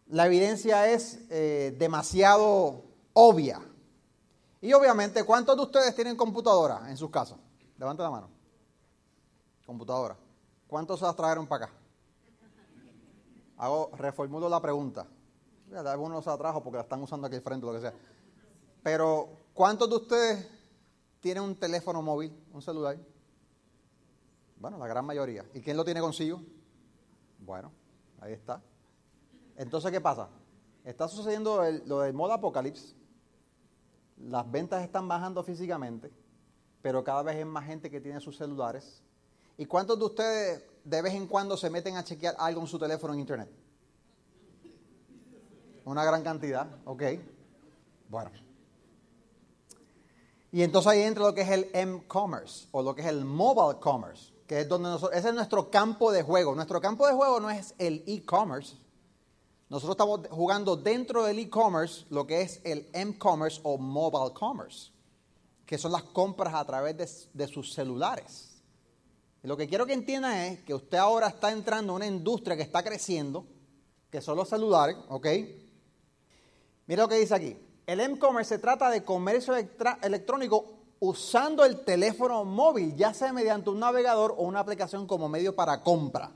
La 0.10 0.28
evidencia 0.28 0.88
es 0.92 1.22
eh, 1.32 1.76
demasiado 1.80 2.84
obvia. 3.14 3.60
Y 4.62 4.74
obviamente, 4.74 5.24
¿cuántos 5.24 5.56
de 5.56 5.64
ustedes 5.64 5.96
tienen 5.96 6.16
computadora 6.16 6.84
en 6.88 6.98
sus 6.98 7.10
casas? 7.10 7.40
Levanta 7.80 8.04
la 8.04 8.12
mano. 8.12 8.30
Computadora. 9.66 10.16
¿Cuántos 10.68 11.00
se 11.00 11.06
las 11.06 11.16
trajeron 11.16 11.48
para 11.48 11.66
acá? 11.66 11.74
Hago, 13.58 13.90
reformulo 13.98 14.48
la 14.48 14.62
pregunta. 14.62 15.08
Algunos 15.76 16.24
se 16.24 16.30
la 16.30 16.38
trajo 16.38 16.64
porque 16.64 16.78
la 16.78 16.84
están 16.84 17.02
usando 17.02 17.28
aquí 17.28 17.36
al 17.36 17.42
frente, 17.42 17.66
lo 17.66 17.74
que 17.74 17.82
sea. 17.82 17.94
Pero, 18.84 19.30
¿cuántos 19.54 19.90
de 19.90 19.96
ustedes 19.96 20.48
tienen 21.20 21.44
un 21.44 21.56
teléfono 21.56 22.02
móvil, 22.02 22.36
un 22.52 22.62
celular? 22.62 22.98
Bueno, 24.58 24.78
la 24.78 24.88
gran 24.88 25.06
mayoría. 25.06 25.46
¿Y 25.54 25.62
quién 25.62 25.78
lo 25.78 25.84
tiene 25.84 26.00
consigo? 26.00 26.42
Bueno, 27.40 27.72
ahí 28.22 28.34
está. 28.34 28.62
Entonces, 29.56 29.92
¿qué 29.92 30.02
pasa? 30.02 30.30
Está 30.84 31.08
sucediendo 31.08 31.62
lo 31.86 32.02
del 32.02 32.14
modo 32.14 32.34
apocalipsis. 32.34 32.96
Las 34.18 34.50
ventas 34.50 34.84
están 34.84 35.08
bajando 35.08 35.44
físicamente, 35.44 36.12
pero 36.82 37.04
cada 37.04 37.24
vez 37.24 37.38
hay 37.38 37.46
más 37.46 37.66
gente 37.66 37.90
que 37.90 38.00
tiene 38.00 38.20
sus 38.20 38.38
celulares. 38.38 39.02
¿Y 39.58 39.66
cuántos 39.66 39.98
de 39.98 40.06
ustedes 40.06 40.64
de 40.84 41.02
vez 41.02 41.14
en 41.14 41.28
cuando 41.28 41.56
se 41.58 41.70
meten 41.70 41.96
a 41.96 42.04
chequear 42.04 42.36
algo 42.38 42.62
en 42.62 42.68
su 42.68 42.78
teléfono 42.78 43.14
en 43.14 43.20
internet? 43.22 43.63
Una 45.86 46.04
gran 46.04 46.24
cantidad, 46.24 46.68
ok. 46.86 47.04
Bueno. 48.10 48.32
Y 50.52 50.62
entonces 50.62 50.92
ahí 50.92 51.02
entra 51.02 51.24
lo 51.24 51.34
que 51.34 51.42
es 51.42 51.50
el 51.50 51.70
M-Commerce 51.74 52.68
o 52.72 52.82
lo 52.82 52.94
que 52.94 53.02
es 53.02 53.08
el 53.08 53.26
Mobile 53.26 53.80
Commerce, 53.80 54.34
que 54.48 54.62
es 54.62 54.68
donde 54.68 54.90
nosotros, 54.90 55.18
ese 55.18 55.30
es 55.30 55.36
nuestro 55.36 55.72
campo 55.72 56.12
de 56.12 56.22
juego. 56.22 56.54
Nuestro 56.54 56.80
campo 56.80 57.08
de 57.08 57.14
juego 57.14 57.40
no 57.40 57.50
es 57.50 57.74
el 57.80 58.04
e-commerce, 58.06 58.76
nosotros 59.74 59.96
estamos 59.96 60.20
jugando 60.30 60.76
dentro 60.76 61.24
del 61.24 61.40
e-commerce 61.40 62.06
lo 62.12 62.28
que 62.28 62.42
es 62.42 62.62
el 62.64 62.88
m-commerce 62.94 63.60
o 63.64 63.80
mobile 63.80 64.32
commerce, 64.32 64.92
que 65.66 65.80
son 65.80 65.92
las 65.92 66.04
compras 66.04 66.54
a 66.54 66.64
través 66.64 67.28
de, 67.34 67.48
sus 67.48 67.74
celulares. 67.74 68.62
Y 69.44 69.48
lo 69.48 69.58
que 69.58 69.68
quiero 69.68 69.88
que 69.88 69.94
entiendan 69.94 70.38
es 70.38 70.62
que 70.62 70.76
usted 70.76 71.00
ahora 71.00 71.28
está 71.28 71.52
entrando 71.52 71.94
a 71.94 71.96
una 71.96 72.06
industria 72.06 72.56
que 72.56 72.62
está 72.62 72.84
creciendo, 72.84 73.48
que 74.12 74.22
son 74.22 74.38
los 74.38 74.48
celulares, 74.48 74.96
¿ok? 75.10 75.28
Mira 76.88 77.04
lo 77.04 77.10
que 77.10 77.20
dice 77.20 77.36
aquí. 77.36 77.58
El 77.86 78.00
m-commerce 78.00 78.56
se 78.56 78.60
trata 78.60 78.90
de 78.90 79.04
comercio 79.04 79.54
electrónico 79.56 80.66
usando 81.00 81.66
el 81.66 81.84
teléfono 81.84 82.46
móvil, 82.46 82.96
ya 82.96 83.14
sea 83.14 83.34
mediante 83.34 83.70
un 83.70 83.80
navegador 83.80 84.34
o 84.38 84.44
una 84.44 84.60
aplicación 84.60 85.06
como 85.06 85.28
medio 85.28 85.56
para 85.56 85.82
compra. 85.82 86.32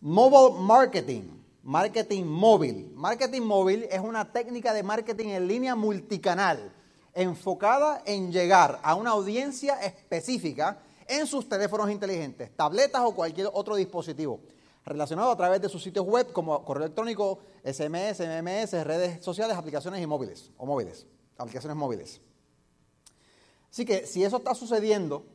Mobile 0.00 0.60
marketing 0.60 1.36
Marketing 1.66 2.22
móvil. 2.22 2.92
Marketing 2.94 3.42
móvil 3.42 3.88
es 3.90 3.98
una 3.98 4.30
técnica 4.30 4.72
de 4.72 4.84
marketing 4.84 5.30
en 5.30 5.48
línea 5.48 5.74
multicanal, 5.74 6.72
enfocada 7.12 8.02
en 8.06 8.30
llegar 8.30 8.78
a 8.84 8.94
una 8.94 9.10
audiencia 9.10 9.74
específica 9.82 10.78
en 11.08 11.26
sus 11.26 11.48
teléfonos 11.48 11.90
inteligentes, 11.90 12.54
tabletas 12.54 13.02
o 13.04 13.16
cualquier 13.16 13.50
otro 13.52 13.74
dispositivo, 13.74 14.38
relacionado 14.86 15.32
a 15.32 15.36
través 15.36 15.60
de 15.60 15.68
sus 15.68 15.82
sitios 15.82 16.06
web 16.06 16.32
como 16.32 16.64
correo 16.64 16.84
electrónico, 16.84 17.40
SMS, 17.64 18.20
MMS, 18.20 18.84
redes 18.84 19.22
sociales, 19.22 19.56
aplicaciones 19.56 20.00
y 20.00 20.06
móviles, 20.06 20.52
o 20.56 20.64
móviles, 20.64 21.06
aplicaciones 21.36 21.76
móviles. 21.76 22.20
Así 23.70 23.84
que 23.84 24.06
si 24.06 24.22
eso 24.22 24.36
está 24.36 24.54
sucediendo, 24.54 25.26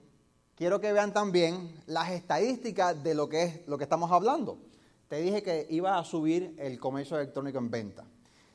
quiero 0.55 0.79
que 0.79 0.93
vean 0.93 1.13
también 1.13 1.83
las 1.85 2.11
estadísticas 2.11 3.03
de 3.03 3.13
lo 3.13 3.27
que 3.27 3.43
es 3.43 3.67
lo 3.67 3.77
que 3.77 3.83
estamos 3.83 4.09
hablando. 4.11 4.57
Te 5.09 5.17
dije 5.21 5.43
que 5.43 5.67
iba 5.69 5.99
a 5.99 6.05
subir 6.05 6.55
el 6.57 6.79
comercio 6.79 7.17
electrónico 7.17 7.59
en 7.59 7.69
venta. 7.69 8.05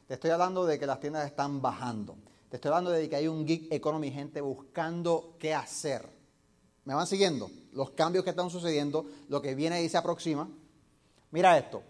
Te 0.08 0.14
estoy 0.14 0.30
hablando 0.30 0.64
de 0.64 0.78
que 0.78 0.86
las 0.86 0.98
tiendas 0.98 1.26
están 1.26 1.60
bajando. 1.60 2.16
Te 2.48 2.56
estoy 2.56 2.70
hablando 2.70 2.90
de 2.90 3.06
que 3.10 3.16
hay 3.16 3.28
un 3.28 3.46
gig 3.46 3.68
economy, 3.70 4.10
gente 4.10 4.40
buscando 4.40 5.36
qué 5.38 5.52
hacer. 5.52 6.08
¿Me 6.84 6.94
van 6.94 7.06
siguiendo? 7.06 7.50
Los 7.72 7.90
cambios 7.90 8.24
que 8.24 8.30
están 8.30 8.48
sucediendo, 8.48 9.04
lo 9.28 9.42
que 9.42 9.54
viene 9.54 9.82
y 9.82 9.88
se 9.90 9.98
aproxima. 9.98 10.48
Mira 11.30 11.58
esto. 11.58 11.82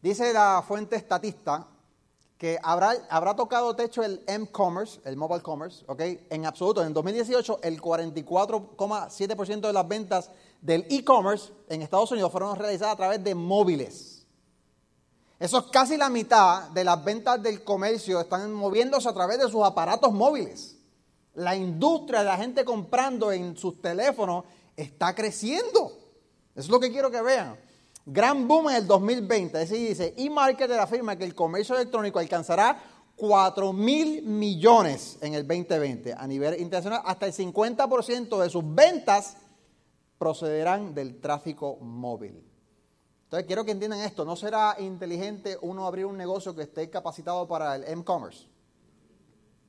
Dice 0.00 0.32
la 0.32 0.64
fuente 0.66 0.96
estatista 0.96 1.66
que 2.36 2.58
habrá, 2.60 2.94
habrá 3.08 3.36
tocado 3.36 3.76
techo 3.76 4.02
el 4.02 4.24
M-Commerce, 4.26 5.00
el 5.04 5.16
Mobile 5.16 5.42
Commerce, 5.42 5.84
¿ok? 5.86 6.00
En 6.28 6.44
absoluto, 6.44 6.84
en 6.84 6.92
2018 6.92 7.60
el 7.62 7.80
44,7% 7.80 9.60
de 9.60 9.72
las 9.72 9.86
ventas 9.86 10.30
del 10.60 10.84
e-commerce 10.90 11.52
en 11.68 11.82
Estados 11.82 12.10
Unidos 12.10 12.32
fueron 12.32 12.56
realizadas 12.56 12.94
a 12.94 12.96
través 12.96 13.22
de 13.22 13.34
móviles. 13.34 14.26
Eso 15.38 15.58
es 15.58 15.64
casi 15.66 15.96
la 15.96 16.08
mitad 16.08 16.70
de 16.70 16.84
las 16.84 17.04
ventas 17.04 17.42
del 17.42 17.62
comercio 17.64 18.20
están 18.20 18.52
moviéndose 18.52 19.08
a 19.08 19.12
través 19.12 19.38
de 19.38 19.48
sus 19.48 19.64
aparatos 19.64 20.12
móviles. 20.12 20.76
La 21.34 21.56
industria 21.56 22.20
de 22.20 22.26
la 22.26 22.36
gente 22.36 22.64
comprando 22.64 23.32
en 23.32 23.56
sus 23.56 23.80
teléfonos 23.80 24.44
está 24.76 25.14
creciendo. 25.14 25.98
Eso 26.54 26.66
es 26.66 26.68
lo 26.68 26.78
que 26.78 26.90
quiero 26.90 27.10
que 27.10 27.22
vean. 27.22 27.56
Gran 28.04 28.48
boom 28.48 28.70
en 28.70 28.76
el 28.76 28.86
2020. 28.86 29.58
Así 29.58 29.86
dice, 29.86 30.14
eMarketer 30.16 30.78
afirma 30.78 31.16
que 31.16 31.24
el 31.24 31.34
comercio 31.34 31.76
electrónico 31.76 32.18
alcanzará 32.18 32.82
4 33.16 33.72
mil 33.72 34.22
millones 34.22 35.18
en 35.20 35.34
el 35.34 35.46
2020 35.46 36.14
a 36.14 36.26
nivel 36.26 36.60
internacional. 36.60 37.02
Hasta 37.04 37.26
el 37.26 37.32
50% 37.32 38.42
de 38.42 38.50
sus 38.50 38.74
ventas 38.74 39.36
procederán 40.18 40.94
del 40.94 41.20
tráfico 41.20 41.76
móvil. 41.76 42.44
Entonces 43.24 43.46
quiero 43.46 43.64
que 43.64 43.70
entiendan 43.70 44.00
esto, 44.00 44.24
no 44.24 44.36
será 44.36 44.76
inteligente 44.78 45.56
uno 45.62 45.86
abrir 45.86 46.04
un 46.04 46.18
negocio 46.18 46.54
que 46.54 46.62
esté 46.62 46.90
capacitado 46.90 47.48
para 47.48 47.76
el 47.76 47.84
e-commerce, 47.84 48.46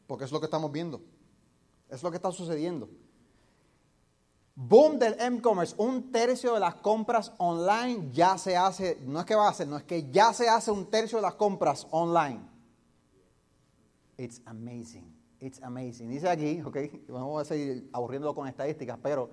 porque 0.06 0.25
es 0.25 0.34
lo 0.34 0.42
que 0.42 0.48
estamos 0.48 0.70
viendo, 0.70 1.02
es 1.90 2.04
lo 2.04 2.12
que 2.12 2.18
está 2.18 2.30
sucediendo. 2.32 2.90
Boom 4.56 5.00
del 5.00 5.16
e-commerce, 5.20 5.74
un 5.78 6.12
tercio 6.12 6.54
de 6.54 6.60
las 6.60 6.76
compras 6.76 7.32
online 7.40 8.10
ya 8.12 8.38
se 8.38 8.56
hace, 8.56 9.00
no 9.04 9.20
es 9.20 9.26
que 9.26 9.34
va 9.34 9.48
a 9.48 9.50
hacer, 9.50 9.68
no 9.68 9.78
es 9.78 9.84
que 9.84 10.12
ya 10.12 10.32
se 10.32 10.48
hace 10.48 10.70
un 10.70 10.92
tercio 10.92 11.18
de 11.18 11.24
las 11.24 11.34
compras 11.34 11.88
online. 11.90 12.40
It's 14.16 14.42
amazing, 14.46 15.12
it's 15.40 15.62
amazing. 15.64 16.08
Dice 16.10 16.30
aquí, 16.30 16.62
ok, 16.62 16.78
vamos 17.08 17.42
a 17.42 17.46
seguir 17.46 17.90
aburriéndolo 17.94 18.36
con 18.36 18.48
estadísticas, 18.48 19.00
pero 19.02 19.32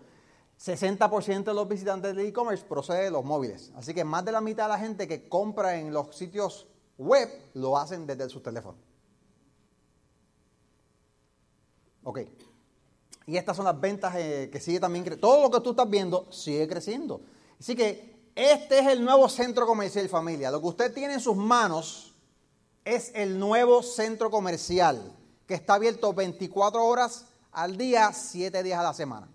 60% 0.59 1.45
de 1.45 1.55
los 1.55 1.69
visitantes 1.69 2.17
de 2.17 2.27
e-commerce 2.27 2.65
procede 2.65 3.05
de 3.05 3.11
los 3.11 3.25
móviles. 3.25 3.73
Así 3.77 3.93
que 3.93 4.05
más 4.05 4.25
de 4.25 4.33
la 4.33 4.41
mitad 4.41 4.65
de 4.65 4.69
la 4.71 4.79
gente 4.79 5.07
que 5.07 5.29
compra 5.29 5.77
en 5.77 5.93
los 5.93 6.17
sitios 6.17 6.67
web 6.97 7.29
lo 7.53 7.77
hacen 7.77 8.07
desde 8.07 8.31
su 8.31 8.41
teléfono. 8.41 8.79
Ok. 12.05 12.21
Y 13.30 13.37
estas 13.37 13.56
son 13.56 13.64
las 13.64 13.80
ventas 13.80 14.12
eh, 14.16 14.50
que 14.50 14.58
sigue 14.58 14.80
también 14.80 15.04
creciendo. 15.04 15.28
Todo 15.28 15.42
lo 15.44 15.50
que 15.52 15.60
tú 15.60 15.70
estás 15.70 15.88
viendo 15.88 16.26
sigue 16.32 16.66
creciendo. 16.66 17.20
Así 17.60 17.76
que 17.76 18.32
este 18.34 18.80
es 18.80 18.88
el 18.88 19.04
nuevo 19.04 19.28
centro 19.28 19.68
comercial 19.68 20.08
familia. 20.08 20.50
Lo 20.50 20.60
que 20.60 20.66
usted 20.66 20.92
tiene 20.92 21.14
en 21.14 21.20
sus 21.20 21.37
manos 21.37 22.12
es 22.84 23.12
el 23.14 23.38
nuevo 23.38 23.84
centro 23.84 24.32
comercial 24.32 25.16
que 25.46 25.54
está 25.54 25.75
abierto 25.75 26.12
24 26.12 26.84
horas 26.84 27.26
al 27.52 27.76
día, 27.76 28.12
7 28.12 28.64
días 28.64 28.80
a 28.80 28.82
la 28.82 28.94
semana. 28.94 29.28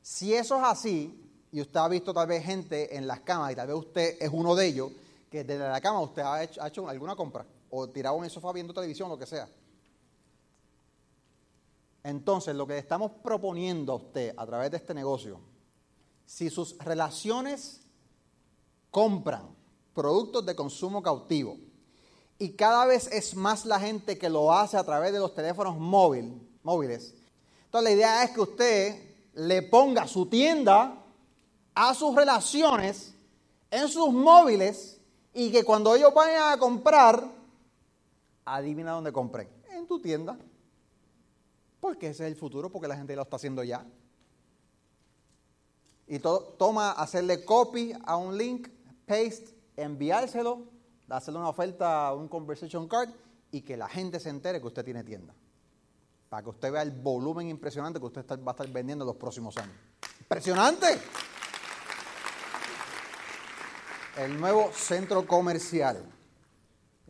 Si 0.00 0.32
eso 0.32 0.56
es 0.56 0.64
así, 0.64 1.22
y 1.52 1.60
usted 1.60 1.78
ha 1.78 1.88
visto 1.88 2.14
tal 2.14 2.26
vez 2.26 2.42
gente 2.42 2.96
en 2.96 3.06
las 3.06 3.20
camas, 3.20 3.52
y 3.52 3.54
tal 3.54 3.66
vez 3.66 3.76
usted 3.76 4.16
es 4.18 4.30
uno 4.32 4.54
de 4.54 4.66
ellos, 4.66 4.90
que 5.30 5.44
desde 5.44 5.68
la 5.68 5.80
cama 5.82 6.00
usted 6.00 6.22
ha 6.22 6.42
hecho, 6.42 6.88
alguna 6.88 7.14
compra, 7.14 7.44
o 7.68 7.86
tirado 7.90 8.16
en 8.16 8.24
el 8.24 8.30
sofá 8.30 8.50
viendo 8.50 8.72
televisión, 8.72 9.10
lo 9.10 9.18
que 9.18 9.26
sea. 9.26 9.46
Entonces, 12.02 12.54
lo 12.54 12.66
que 12.66 12.78
estamos 12.78 13.12
proponiendo 13.22 13.92
a 13.92 13.96
usted 13.96 14.34
a 14.36 14.46
través 14.46 14.70
de 14.70 14.78
este 14.78 14.94
negocio, 14.94 15.40
si 16.24 16.48
sus 16.48 16.78
relaciones 16.78 17.82
compran 18.90 19.42
productos 19.94 20.46
de 20.46 20.54
consumo 20.54 21.02
cautivo 21.02 21.58
y 22.38 22.50
cada 22.52 22.86
vez 22.86 23.06
es 23.12 23.34
más 23.34 23.66
la 23.66 23.78
gente 23.78 24.16
que 24.16 24.30
lo 24.30 24.52
hace 24.52 24.76
a 24.76 24.84
través 24.84 25.12
de 25.12 25.18
los 25.18 25.34
teléfonos 25.34 25.76
móviles, 25.76 27.14
entonces 27.64 27.84
la 27.84 27.90
idea 27.90 28.24
es 28.24 28.30
que 28.30 28.40
usted 28.40 29.10
le 29.34 29.62
ponga 29.62 30.06
su 30.06 30.26
tienda 30.26 31.04
a 31.74 31.94
sus 31.94 32.14
relaciones 32.14 33.14
en 33.70 33.88
sus 33.88 34.12
móviles 34.12 35.00
y 35.32 35.50
que 35.50 35.64
cuando 35.64 35.94
ellos 35.94 36.12
vayan 36.12 36.52
a 36.52 36.58
comprar, 36.58 37.24
adivina 38.44 38.92
dónde 38.92 39.12
compren. 39.12 39.48
En 39.70 39.86
tu 39.86 40.00
tienda. 40.00 40.36
Porque 41.80 42.08
ese 42.08 42.24
es 42.24 42.32
el 42.32 42.36
futuro, 42.36 42.70
porque 42.70 42.88
la 42.88 42.96
gente 42.96 43.16
lo 43.16 43.22
está 43.22 43.36
haciendo 43.36 43.64
ya. 43.64 43.84
Y 46.06 46.18
toma 46.18 46.92
hacerle 46.92 47.44
copy 47.44 47.92
a 48.04 48.16
un 48.16 48.36
link, 48.36 48.68
paste, 49.06 49.54
enviárselo, 49.76 50.64
dárselo 51.06 51.38
una 51.38 51.48
oferta, 51.48 52.12
un 52.14 52.28
conversation 52.28 52.88
card 52.88 53.10
y 53.50 53.62
que 53.62 53.76
la 53.76 53.88
gente 53.88 54.20
se 54.20 54.28
entere 54.28 54.60
que 54.60 54.66
usted 54.66 54.84
tiene 54.84 55.04
tienda 55.04 55.34
para 56.30 56.44
que 56.44 56.50
usted 56.50 56.70
vea 56.72 56.82
el 56.82 56.92
volumen 56.92 57.48
impresionante 57.48 57.98
que 57.98 58.06
usted 58.06 58.24
va 58.38 58.38
a 58.46 58.50
estar 58.52 58.68
vendiendo 58.68 59.04
en 59.04 59.08
los 59.08 59.16
próximos 59.16 59.56
años. 59.56 59.74
¡Impresionante! 60.20 60.86
El 64.16 64.40
nuevo 64.40 64.70
centro 64.72 65.26
comercial. 65.26 66.04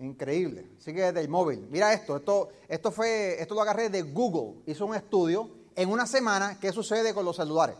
Increíble. 0.00 0.66
Sigue 0.78 1.02
desde 1.02 1.20
el 1.20 1.28
móvil. 1.28 1.66
Mira 1.70 1.92
esto, 1.92 2.16
esto, 2.16 2.48
esto 2.68 2.90
fue, 2.90 3.40
esto 3.40 3.54
lo 3.54 3.60
agarré 3.62 3.90
de 3.90 4.02
Google. 4.02 4.62
Hizo 4.66 4.86
un 4.86 4.94
estudio 4.94 5.50
en 5.76 5.90
una 5.90 6.06
semana 6.06 6.58
qué 6.58 6.72
sucede 6.72 7.12
con 7.14 7.24
los 7.24 7.36
celulares. 7.36 7.76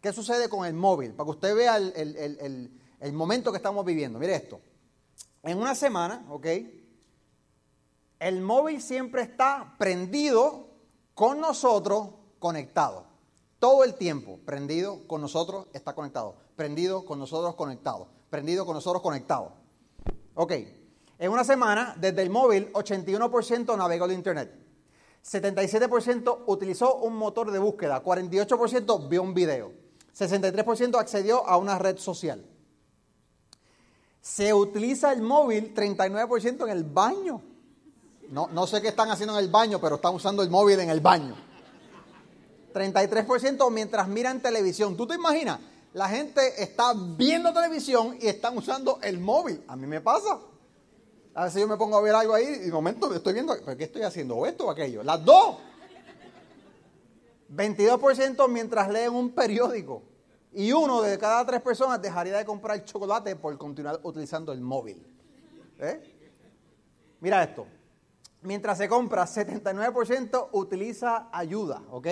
¿Qué 0.00 0.12
sucede 0.12 0.48
con 0.48 0.64
el 0.64 0.74
móvil? 0.74 1.12
Para 1.12 1.26
que 1.26 1.30
usted 1.32 1.56
vea 1.56 1.76
el- 1.76 1.92
el- 1.96 2.16
el- 2.16 2.80
el 3.00 3.12
momento 3.12 3.50
que 3.50 3.56
estamos 3.56 3.84
viviendo. 3.84 4.18
Mire 4.18 4.36
esto. 4.36 4.60
En 5.42 5.58
una 5.58 5.74
semana, 5.74 6.24
¿ok? 6.30 6.46
El 8.20 8.40
móvil 8.40 8.80
siempre 8.80 9.22
está 9.22 9.74
prendido 9.78 10.68
con 11.14 11.40
nosotros, 11.40 12.10
conectado. 12.38 13.06
Todo 13.58 13.82
el 13.84 13.94
tiempo, 13.94 14.38
prendido 14.44 15.06
con 15.08 15.20
nosotros, 15.20 15.66
está 15.72 15.94
conectado. 15.94 16.36
Prendido 16.54 17.04
con 17.04 17.18
nosotros, 17.18 17.54
conectado. 17.56 18.08
Prendido 18.30 18.64
con 18.66 18.74
nosotros, 18.74 19.02
conectado. 19.02 19.52
Ok. 20.34 20.52
En 21.18 21.30
una 21.30 21.44
semana, 21.44 21.94
desde 21.98 22.22
el 22.22 22.30
móvil, 22.30 22.72
81% 22.72 23.76
navegó 23.76 24.04
el 24.04 24.12
Internet. 24.12 24.52
77% 25.24 26.44
utilizó 26.46 26.96
un 26.96 27.16
motor 27.16 27.50
de 27.50 27.58
búsqueda. 27.58 28.02
48% 28.02 29.08
vio 29.08 29.22
un 29.22 29.34
video. 29.34 29.72
63% 30.16 30.98
accedió 30.98 31.46
a 31.46 31.56
una 31.56 31.78
red 31.78 31.98
social. 31.98 32.44
Se 34.20 34.52
utiliza 34.52 35.12
el 35.12 35.22
móvil 35.22 35.74
39% 35.74 36.64
en 36.64 36.70
el 36.70 36.84
baño. 36.84 37.42
No, 38.28 38.48
no 38.48 38.66
sé 38.66 38.82
qué 38.82 38.88
están 38.88 39.10
haciendo 39.10 39.38
en 39.38 39.44
el 39.44 39.50
baño, 39.50 39.80
pero 39.80 39.96
están 39.96 40.14
usando 40.14 40.42
el 40.42 40.50
móvil 40.50 40.80
en 40.80 40.90
el 40.90 41.00
baño. 41.00 41.34
33% 42.74 43.70
mientras 43.70 44.08
miran 44.08 44.40
televisión. 44.40 44.96
¿Tú 44.96 45.06
te 45.06 45.14
imaginas? 45.14 45.60
La 45.94 46.08
gente 46.08 46.62
está 46.62 46.92
viendo 46.94 47.52
televisión 47.52 48.18
y 48.20 48.26
están 48.26 48.56
usando 48.58 48.98
el 49.02 49.18
móvil. 49.18 49.64
A 49.66 49.76
mí 49.76 49.86
me 49.86 50.00
pasa. 50.00 50.38
A 51.36 51.44
veces 51.44 51.60
yo 51.60 51.68
me 51.68 51.76
pongo 51.76 51.98
a 51.98 52.00
ver 52.00 52.14
algo 52.14 52.32
ahí 52.32 52.46
y 52.46 52.64
de 52.64 52.72
momento 52.72 53.12
estoy 53.12 53.34
viendo, 53.34 53.54
¿pero 53.62 53.76
qué 53.76 53.84
estoy 53.84 54.00
haciendo? 54.00 54.36
¿O 54.36 54.46
esto 54.46 54.68
o 54.68 54.70
aquello? 54.70 55.02
Las 55.02 55.22
dos. 55.22 55.58
22% 57.54 58.48
mientras 58.48 58.88
leen 58.88 59.12
un 59.12 59.30
periódico. 59.32 60.02
Y 60.54 60.72
uno 60.72 61.02
de 61.02 61.18
cada 61.18 61.44
tres 61.44 61.60
personas 61.60 62.00
dejaría 62.00 62.38
de 62.38 62.46
comprar 62.46 62.82
chocolate 62.86 63.36
por 63.36 63.58
continuar 63.58 64.00
utilizando 64.02 64.50
el 64.50 64.62
móvil. 64.62 65.06
¿Eh? 65.78 66.00
Mira 67.20 67.44
esto. 67.44 67.66
Mientras 68.40 68.78
se 68.78 68.88
compra, 68.88 69.26
79% 69.26 70.48
utiliza 70.52 71.28
ayuda, 71.30 71.82
¿ok? 71.90 72.06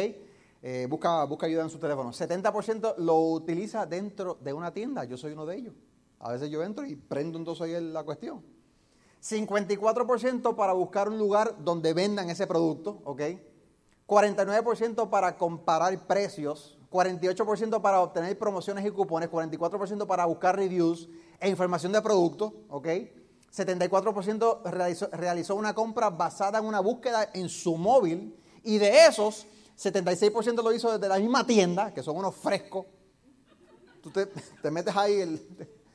Eh, 0.61 0.87
busca, 0.87 1.25
busca 1.25 1.47
ayuda 1.47 1.63
en 1.63 1.71
su 1.71 1.79
teléfono. 1.79 2.13
70% 2.13 2.97
lo 2.99 3.21
utiliza 3.21 3.87
dentro 3.87 4.37
de 4.43 4.53
una 4.53 4.71
tienda. 4.75 5.05
Yo 5.05 5.17
soy 5.17 5.33
uno 5.33 5.47
de 5.47 5.57
ellos. 5.57 5.75
A 6.19 6.31
veces 6.31 6.51
yo 6.51 6.63
entro 6.63 6.85
y 6.85 6.95
prendo 6.95 7.39
entonces 7.39 7.63
ahí 7.63 7.81
la 7.81 8.03
cuestión. 8.05 8.53
54% 9.25 10.55
para 10.55 10.75
buscar 10.75 11.09
un 11.09 11.19
lugar 11.19 11.57
donde 11.65 11.95
vendan 11.95 12.29
ese 12.29 12.47
producto, 12.47 13.01
¿ok? 13.05 13.23
49% 14.07 15.09
para 15.09 15.39
comparar 15.39 16.07
precios, 16.07 16.77
48% 16.91 17.81
para 17.81 18.03
obtener 18.03 18.39
promociones 18.39 18.85
y 18.85 18.91
cupones, 18.91 19.31
44% 19.31 20.07
para 20.07 20.27
buscar 20.27 20.57
reviews 20.57 21.09
e 21.41 21.49
información 21.49 21.93
de 21.93 22.03
productos, 22.03 22.53
¿ok? 22.69 22.87
74% 23.51 24.63
realizó, 24.65 25.09
realizó 25.11 25.55
una 25.55 25.75
compra 25.75 26.11
basada 26.11 26.59
en 26.59 26.67
una 26.67 26.81
búsqueda 26.81 27.31
en 27.33 27.49
su 27.49 27.79
móvil 27.79 28.37
y 28.63 28.77
de 28.77 29.07
esos, 29.07 29.47
76% 29.79 30.63
lo 30.63 30.73
hizo 30.75 30.93
desde 30.93 31.09
la 31.09 31.19
misma 31.19 31.47
tienda, 31.47 31.95
que 31.95 32.03
son 32.03 32.19
unos 32.19 32.35
frescos. 32.37 32.85
Tú 34.03 34.11
te, 34.11 34.27
te 34.27 34.71
metes 34.71 34.95
ahí, 34.95 35.41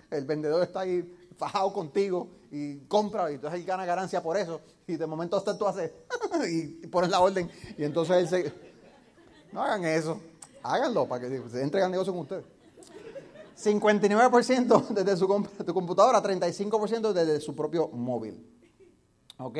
el 0.10 0.26
vendedor 0.26 0.64
está 0.64 0.80
ahí 0.80 1.16
fajado 1.38 1.72
contigo 1.72 2.39
y 2.52 2.80
compra 2.88 3.32
y 3.32 3.36
entonces 3.36 3.60
él 3.60 3.66
gana 3.66 3.86
ganancia 3.86 4.24
por 4.24 4.38
eso 4.38 4.62
y 4.88 4.96
de 4.96 5.06
momento 5.06 5.38
hasta 5.38 5.58
tú 5.58 5.68
haces 5.68 5.92
y 6.50 6.88
pones 6.88 7.10
la 7.10 7.20
orden 7.20 7.50
y 7.78 7.84
entonces 7.84 8.18
él 8.18 8.28
se... 8.28 8.70
No 9.52 9.64
hagan 9.64 9.84
eso, 9.86 10.20
háganlo 10.64 11.08
para 11.08 11.28
que 11.28 11.50
se 11.50 11.62
entreguen 11.62 11.92
negocio 11.92 12.14
con 12.14 12.22
ustedes. 12.22 12.46
59% 13.58 14.88
desde 14.90 15.18
su, 15.18 15.48
tu 15.66 15.74
computadora, 15.74 16.22
35% 16.22 17.12
desde 17.12 17.42
su 17.42 17.56
propio 17.56 17.88
móvil. 17.90 18.46
¿Ok? 19.38 19.58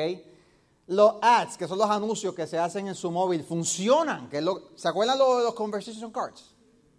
Los 0.86 1.16
ads, 1.22 1.56
que 1.56 1.68
son 1.68 1.78
los 1.78 1.88
anuncios 1.88 2.34
que 2.34 2.46
se 2.46 2.58
hacen 2.58 2.88
en 2.88 2.94
su 2.94 3.10
móvil, 3.10 3.44
funcionan. 3.44 4.28
Que 4.28 4.44
¿Se 4.74 4.88
acuerdan 4.88 5.18
lo 5.18 5.38
de 5.38 5.44
los 5.44 5.54
conversation 5.54 6.10
cards? 6.10 6.54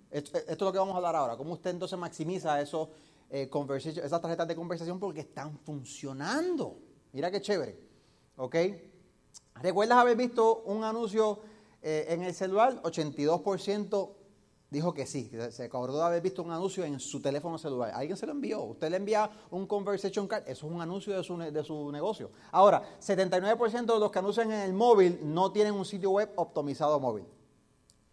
Esto, 0.10 0.38
esto 0.38 0.52
es 0.52 0.62
lo 0.62 0.72
que 0.72 0.78
vamos 0.78 0.94
a 0.94 0.98
hablar 0.98 1.16
ahora. 1.16 1.36
¿Cómo 1.36 1.54
usted 1.54 1.72
entonces 1.72 1.98
maximiza 1.98 2.62
esos, 2.62 2.90
eh, 3.32 3.50
esas 3.78 4.22
tarjetas 4.22 4.48
de 4.48 4.56
conversación? 4.56 5.00
Porque 5.00 5.22
están 5.22 5.58
funcionando. 5.60 6.78
Mira 7.14 7.32
qué 7.32 7.42
chévere. 7.42 7.80
¿Ok? 8.36 8.56
¿Recuerdas 9.56 9.98
haber 9.98 10.18
visto 10.18 10.64
un 10.64 10.84
anuncio 10.84 11.40
eh, 11.82 12.08
en 12.10 12.24
el 12.24 12.34
celular? 12.34 12.82
82% 12.84 14.16
dijo 14.70 14.94
que 14.94 15.06
sí. 15.06 15.32
Se 15.52 15.64
acordó 15.64 15.98
de 16.00 16.04
haber 16.04 16.22
visto 16.22 16.44
un 16.44 16.52
anuncio 16.52 16.84
en 16.84 17.00
su 17.00 17.22
teléfono 17.22 17.58
celular. 17.58 17.92
Alguien 17.94 18.18
se 18.18 18.26
lo 18.26 18.32
envió. 18.32 18.64
Usted 18.64 18.90
le 18.90 18.98
envía 18.98 19.30
un 19.52 19.68
conversation 19.68 20.28
card. 20.28 20.44
Eso 20.48 20.68
es 20.68 20.74
un 20.74 20.82
anuncio 20.82 21.16
de 21.16 21.24
su, 21.24 21.38
de 21.38 21.64
su 21.64 21.92
negocio. 21.92 22.32
Ahora, 22.52 22.84
79% 23.00 23.94
de 23.94 24.00
los 24.00 24.12
que 24.12 24.20
anuncian 24.20 24.52
en 24.52 24.62
el 24.62 24.74
móvil 24.74 25.20
no 25.24 25.52
tienen 25.52 25.74
un 25.74 25.86
sitio 25.86 26.12
web 26.12 26.32
optimizado 26.36 27.00
móvil. 27.00 27.26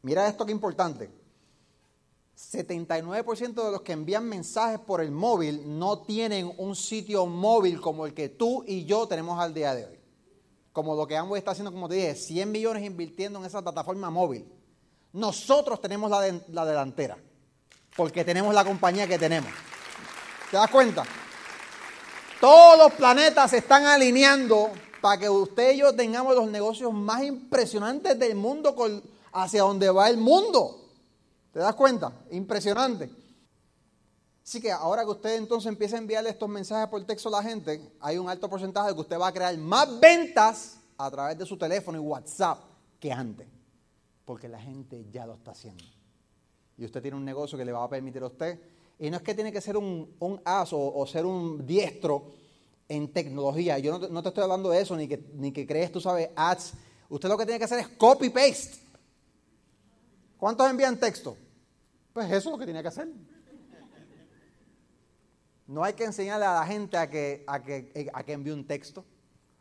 Mira 0.02 0.28
esto 0.28 0.46
que 0.46 0.52
importante. 0.52 1.10
79% 2.38 3.64
de 3.64 3.72
los 3.72 3.82
que 3.82 3.92
envían 3.92 4.28
mensajes 4.28 4.78
por 4.78 5.00
el 5.00 5.10
móvil 5.10 5.76
no 5.76 6.02
tienen 6.02 6.52
un 6.58 6.76
sitio 6.76 7.26
móvil 7.26 7.80
como 7.80 8.06
el 8.06 8.14
que 8.14 8.28
tú 8.28 8.62
y 8.64 8.84
yo 8.84 9.08
tenemos 9.08 9.40
al 9.40 9.52
día 9.52 9.74
de 9.74 9.86
hoy. 9.86 9.98
Como 10.72 10.94
lo 10.94 11.04
que 11.04 11.16
Amway 11.16 11.40
está 11.40 11.50
haciendo, 11.50 11.72
como 11.72 11.88
te 11.88 11.96
dije, 11.96 12.14
100 12.14 12.52
millones 12.52 12.84
invirtiendo 12.84 13.40
en 13.40 13.44
esa 13.44 13.60
plataforma 13.60 14.08
móvil. 14.10 14.46
Nosotros 15.12 15.80
tenemos 15.80 16.08
la, 16.08 16.40
la 16.52 16.64
delantera, 16.64 17.18
porque 17.96 18.24
tenemos 18.24 18.54
la 18.54 18.64
compañía 18.64 19.08
que 19.08 19.18
tenemos. 19.18 19.50
¿Te 20.48 20.58
das 20.58 20.70
cuenta? 20.70 21.04
Todos 22.40 22.78
los 22.78 22.92
planetas 22.92 23.50
se 23.50 23.58
están 23.58 23.84
alineando 23.84 24.70
para 25.00 25.18
que 25.18 25.28
usted 25.28 25.72
y 25.72 25.78
yo 25.78 25.92
tengamos 25.92 26.36
los 26.36 26.48
negocios 26.48 26.92
más 26.92 27.24
impresionantes 27.24 28.16
del 28.16 28.36
mundo 28.36 28.76
hacia 29.32 29.62
donde 29.62 29.90
va 29.90 30.08
el 30.08 30.18
mundo. 30.18 30.87
¿Te 31.58 31.64
das 31.64 31.74
cuenta? 31.74 32.12
Impresionante. 32.30 33.10
Así 34.44 34.60
que 34.60 34.70
ahora 34.70 35.02
que 35.02 35.10
usted 35.10 35.34
entonces 35.38 35.68
empieza 35.68 35.96
a 35.96 35.98
enviarle 35.98 36.30
estos 36.30 36.48
mensajes 36.48 36.88
por 36.88 37.04
texto 37.04 37.30
a 37.30 37.32
la 37.32 37.42
gente, 37.42 37.94
hay 37.98 38.16
un 38.16 38.30
alto 38.30 38.48
porcentaje 38.48 38.90
de 38.90 38.94
que 38.94 39.00
usted 39.00 39.18
va 39.18 39.26
a 39.26 39.32
crear 39.32 39.58
más 39.58 39.98
ventas 39.98 40.78
a 40.96 41.10
través 41.10 41.36
de 41.36 41.44
su 41.44 41.58
teléfono 41.58 41.98
y 41.98 42.00
WhatsApp 42.00 42.60
que 43.00 43.10
antes. 43.10 43.48
Porque 44.24 44.46
la 44.46 44.60
gente 44.60 45.04
ya 45.10 45.26
lo 45.26 45.34
está 45.34 45.50
haciendo. 45.50 45.82
Y 46.76 46.84
usted 46.84 47.02
tiene 47.02 47.16
un 47.16 47.24
negocio 47.24 47.58
que 47.58 47.64
le 47.64 47.72
va 47.72 47.82
a 47.82 47.88
permitir 47.88 48.22
a 48.22 48.26
usted. 48.26 48.60
Y 49.00 49.10
no 49.10 49.16
es 49.16 49.24
que 49.24 49.34
tiene 49.34 49.50
que 49.50 49.60
ser 49.60 49.76
un, 49.76 50.14
un 50.20 50.40
as 50.44 50.68
o, 50.72 51.04
ser 51.08 51.26
un 51.26 51.66
diestro 51.66 52.22
en 52.88 53.12
tecnología. 53.12 53.80
Yo 53.80 53.98
no 53.98 54.06
te, 54.06 54.08
no 54.08 54.22
te 54.22 54.28
estoy 54.28 54.44
hablando 54.44 54.70
de 54.70 54.80
eso, 54.80 54.94
ni 54.94 55.08
que, 55.08 55.28
ni 55.34 55.50
que 55.50 55.66
crees, 55.66 55.90
tú 55.90 56.00
sabes, 56.00 56.30
ads. 56.36 56.74
Usted 57.08 57.28
lo 57.28 57.36
que 57.36 57.46
tiene 57.46 57.58
que 57.58 57.64
hacer 57.64 57.80
es 57.80 57.88
copy-paste. 57.88 58.78
¿Cuántos 60.38 60.70
envían 60.70 61.00
texto? 61.00 61.36
Pues 62.18 62.32
eso 62.32 62.48
es 62.48 62.52
lo 62.52 62.58
que 62.58 62.64
tiene 62.64 62.82
que 62.82 62.88
hacer. 62.88 63.06
No 65.68 65.84
hay 65.84 65.92
que 65.92 66.02
enseñarle 66.02 66.46
a 66.46 66.54
la 66.54 66.66
gente 66.66 66.96
a 66.96 67.08
que, 67.08 67.44
a 67.46 67.62
que, 67.62 68.10
a 68.12 68.24
que 68.24 68.32
envíe 68.32 68.50
un 68.50 68.66
texto. 68.66 69.04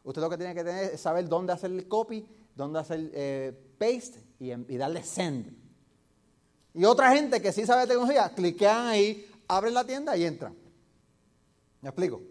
Usted 0.03 0.19
lo 0.19 0.27
que 0.27 0.37
tiene 0.37 0.55
que 0.55 0.63
tener 0.63 0.95
es 0.95 0.99
saber 0.99 1.29
dónde 1.29 1.53
hacer 1.53 1.69
el 1.69 1.87
copy, 1.87 2.27
dónde 2.55 2.79
hacer 2.79 3.11
eh, 3.13 3.75
paste 3.77 4.23
y, 4.39 4.75
darle 4.75 5.03
send. 5.03 5.55
Y 6.73 6.83
otra 6.83 7.11
gente 7.11 7.39
que 7.43 7.51
sí 7.51 7.63
sabe 7.63 7.85
tecnología, 7.85 8.27
cliquean 8.33 8.87
ahí, 8.87 9.29
abren 9.47 9.75
la 9.75 9.83
tienda 9.83 10.17
y 10.17 10.25
entran. 10.25 10.55
¿Me 11.81 11.89
explico? 11.89 12.23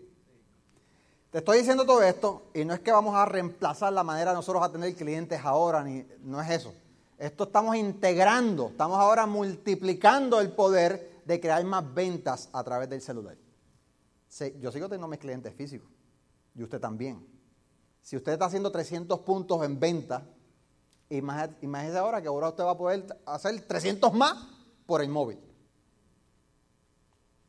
Te 1.31 1.39
estoy 1.39 1.59
diciendo 1.59 1.87
todo 1.87 2.03
esto 2.03 2.51
y 2.53 2.65
no 2.65 2.75
es 2.75 2.81
que 2.81 2.91
vamos 2.91 3.15
a 3.15 3.27
reemplazar 3.27 3.93
la 3.93 4.03
manera 4.03 4.33
de 4.33 4.39
nosotros 4.39 4.61
a 4.65 4.73
tener 4.73 4.93
clientes 4.97 5.41
ahora, 5.45 5.85
ni, 5.85 6.05
no 6.25 6.43
es 6.43 6.51
eso. 6.51 6.75
Esto 7.19 7.45
estamos 7.45 7.77
integrando, 7.77 8.69
estamos 8.69 8.99
ahora 8.99 9.27
multiplicando 9.27 10.41
el 10.41 10.53
poder 10.53 11.23
de 11.25 11.41
crear 11.41 11.65
más 11.65 11.95
ventas 11.95 12.51
a 12.53 12.63
través 12.63 12.91
del 12.91 13.01
celular. 13.01 13.37
Yo 14.61 14.71
sigo 14.71 14.87
teniendo 14.87 15.09
mis 15.09 15.19
clientes 15.19 15.55
físicos 15.55 15.89
y 16.55 16.63
usted 16.63 16.79
también. 16.79 17.27
Si 18.03 18.17
usted 18.17 18.33
está 18.33 18.45
haciendo 18.45 18.71
300 18.71 19.21
puntos 19.21 19.65
en 19.65 19.81
venta, 19.81 20.29
imagínese 21.09 21.97
ahora 21.97 22.21
que 22.21 22.29
ahora 22.29 22.51
usted 22.51 22.65
va 22.65 22.73
a 22.73 22.79
poder 22.79 23.07
hacer 23.25 23.61
300 23.67 24.13
más 24.13 24.37
por 24.85 25.01
el 25.01 25.09
móvil. 25.09 25.39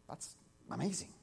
That's 0.08 0.38
amazing. 0.69 1.13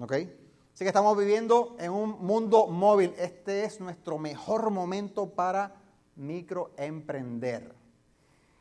¿Ok? 0.00 0.12
Así 0.12 0.84
que 0.84 0.88
estamos 0.88 1.16
viviendo 1.16 1.76
en 1.78 1.92
un 1.92 2.24
mundo 2.24 2.66
móvil. 2.66 3.14
Este 3.16 3.64
es 3.64 3.78
nuestro 3.80 4.18
mejor 4.18 4.70
momento 4.70 5.30
para 5.30 5.81
microemprender. 6.16 7.74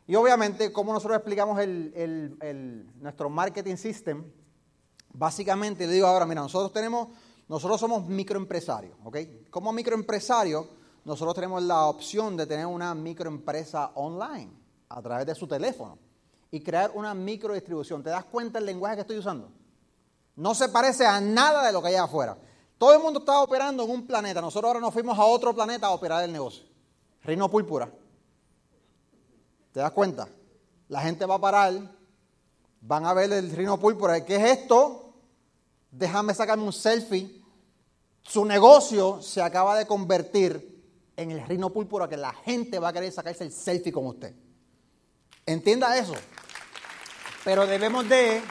Y 0.07 0.15
obviamente, 0.15 0.71
como 0.71 0.93
nosotros 0.93 1.17
explicamos 1.17 1.59
el- 1.59 1.93
el- 1.95 2.37
el- 2.41 3.01
nuestro 3.01 3.29
marketing 3.29 3.75
system, 3.75 4.23
básicamente 5.13 5.85
le 5.87 5.93
digo 5.93 6.07
ahora, 6.07 6.25
mira, 6.25 6.41
nosotros 6.41 6.73
tenemos, 6.73 7.09
nosotros 7.47 7.79
somos 7.79 8.05
microempresarios, 8.07 8.95
¿ok? 9.03 9.17
Como 9.49 9.71
microempresario, 9.71 10.67
nosotros 11.05 11.35
tenemos 11.35 11.61
la 11.63 11.85
opción 11.85 12.35
de 12.37 12.45
tener 12.45 12.65
una 12.65 12.93
microempresa 12.95 13.91
online 13.95 14.51
a 14.89 15.01
través 15.01 15.25
de 15.25 15.35
su 15.35 15.47
teléfono. 15.47 15.97
y 16.53 16.59
crear 16.59 16.91
una 16.93 17.13
microdistribución. 17.13 18.03
¿Te 18.03 18.09
das 18.09 18.25
cuenta 18.25 18.59
del 18.59 18.65
lenguaje 18.65 18.95
que 18.95 19.01
estoy 19.03 19.17
usando? 19.17 19.49
No 20.35 20.53
se 20.53 20.67
parece 20.67 21.05
a 21.05 21.21
nada 21.21 21.65
de 21.65 21.71
lo 21.71 21.81
que 21.81 21.87
hay 21.87 21.95
afuera. 21.95 22.37
Todo 22.77 22.93
el 22.93 22.99
mundo 22.99 23.19
estaba 23.19 23.41
operando 23.41 23.85
en 23.85 23.89
un 23.89 24.05
planeta. 24.05 24.41
Nosotros 24.41 24.67
ahora 24.67 24.81
nos 24.81 24.91
fuimos 24.93 25.17
a 25.17 25.23
otro 25.23 25.55
planeta 25.55 25.87
a 25.87 25.91
operar 25.91 26.25
el 26.25 26.31
negocio. 26.33 26.65
Reino 27.23 27.49
púrpura. 27.49 27.91
¿Te 29.71 29.79
das 29.79 29.91
cuenta? 29.91 30.27
La 30.89 31.01
gente 31.01 31.25
va 31.25 31.35
a 31.35 31.41
parar, 31.41 31.73
van 32.81 33.05
a 33.05 33.13
ver 33.13 33.31
el 33.31 33.51
reino 33.51 33.79
púrpura. 33.79 34.25
¿Qué 34.25 34.35
es 34.35 34.59
esto? 34.59 35.13
Déjame 35.91 36.33
sacarme 36.33 36.63
un 36.63 36.73
selfie. 36.73 37.41
Su 38.23 38.45
negocio 38.45 39.21
se 39.21 39.41
acaba 39.41 39.77
de 39.77 39.85
convertir 39.85 40.71
en 41.15 41.31
el 41.31 41.45
reino 41.47 41.69
púrpura 41.69 42.07
que 42.07 42.17
la 42.17 42.33
gente 42.33 42.79
va 42.79 42.89
a 42.89 42.93
querer 42.93 43.11
sacarse 43.11 43.43
el 43.43 43.51
selfie 43.51 43.91
con 43.91 44.07
usted. 44.07 44.33
Entienda 45.45 45.97
eso. 45.97 46.13
Pero 47.43 47.65
debemos 47.65 48.07
de 48.07 48.41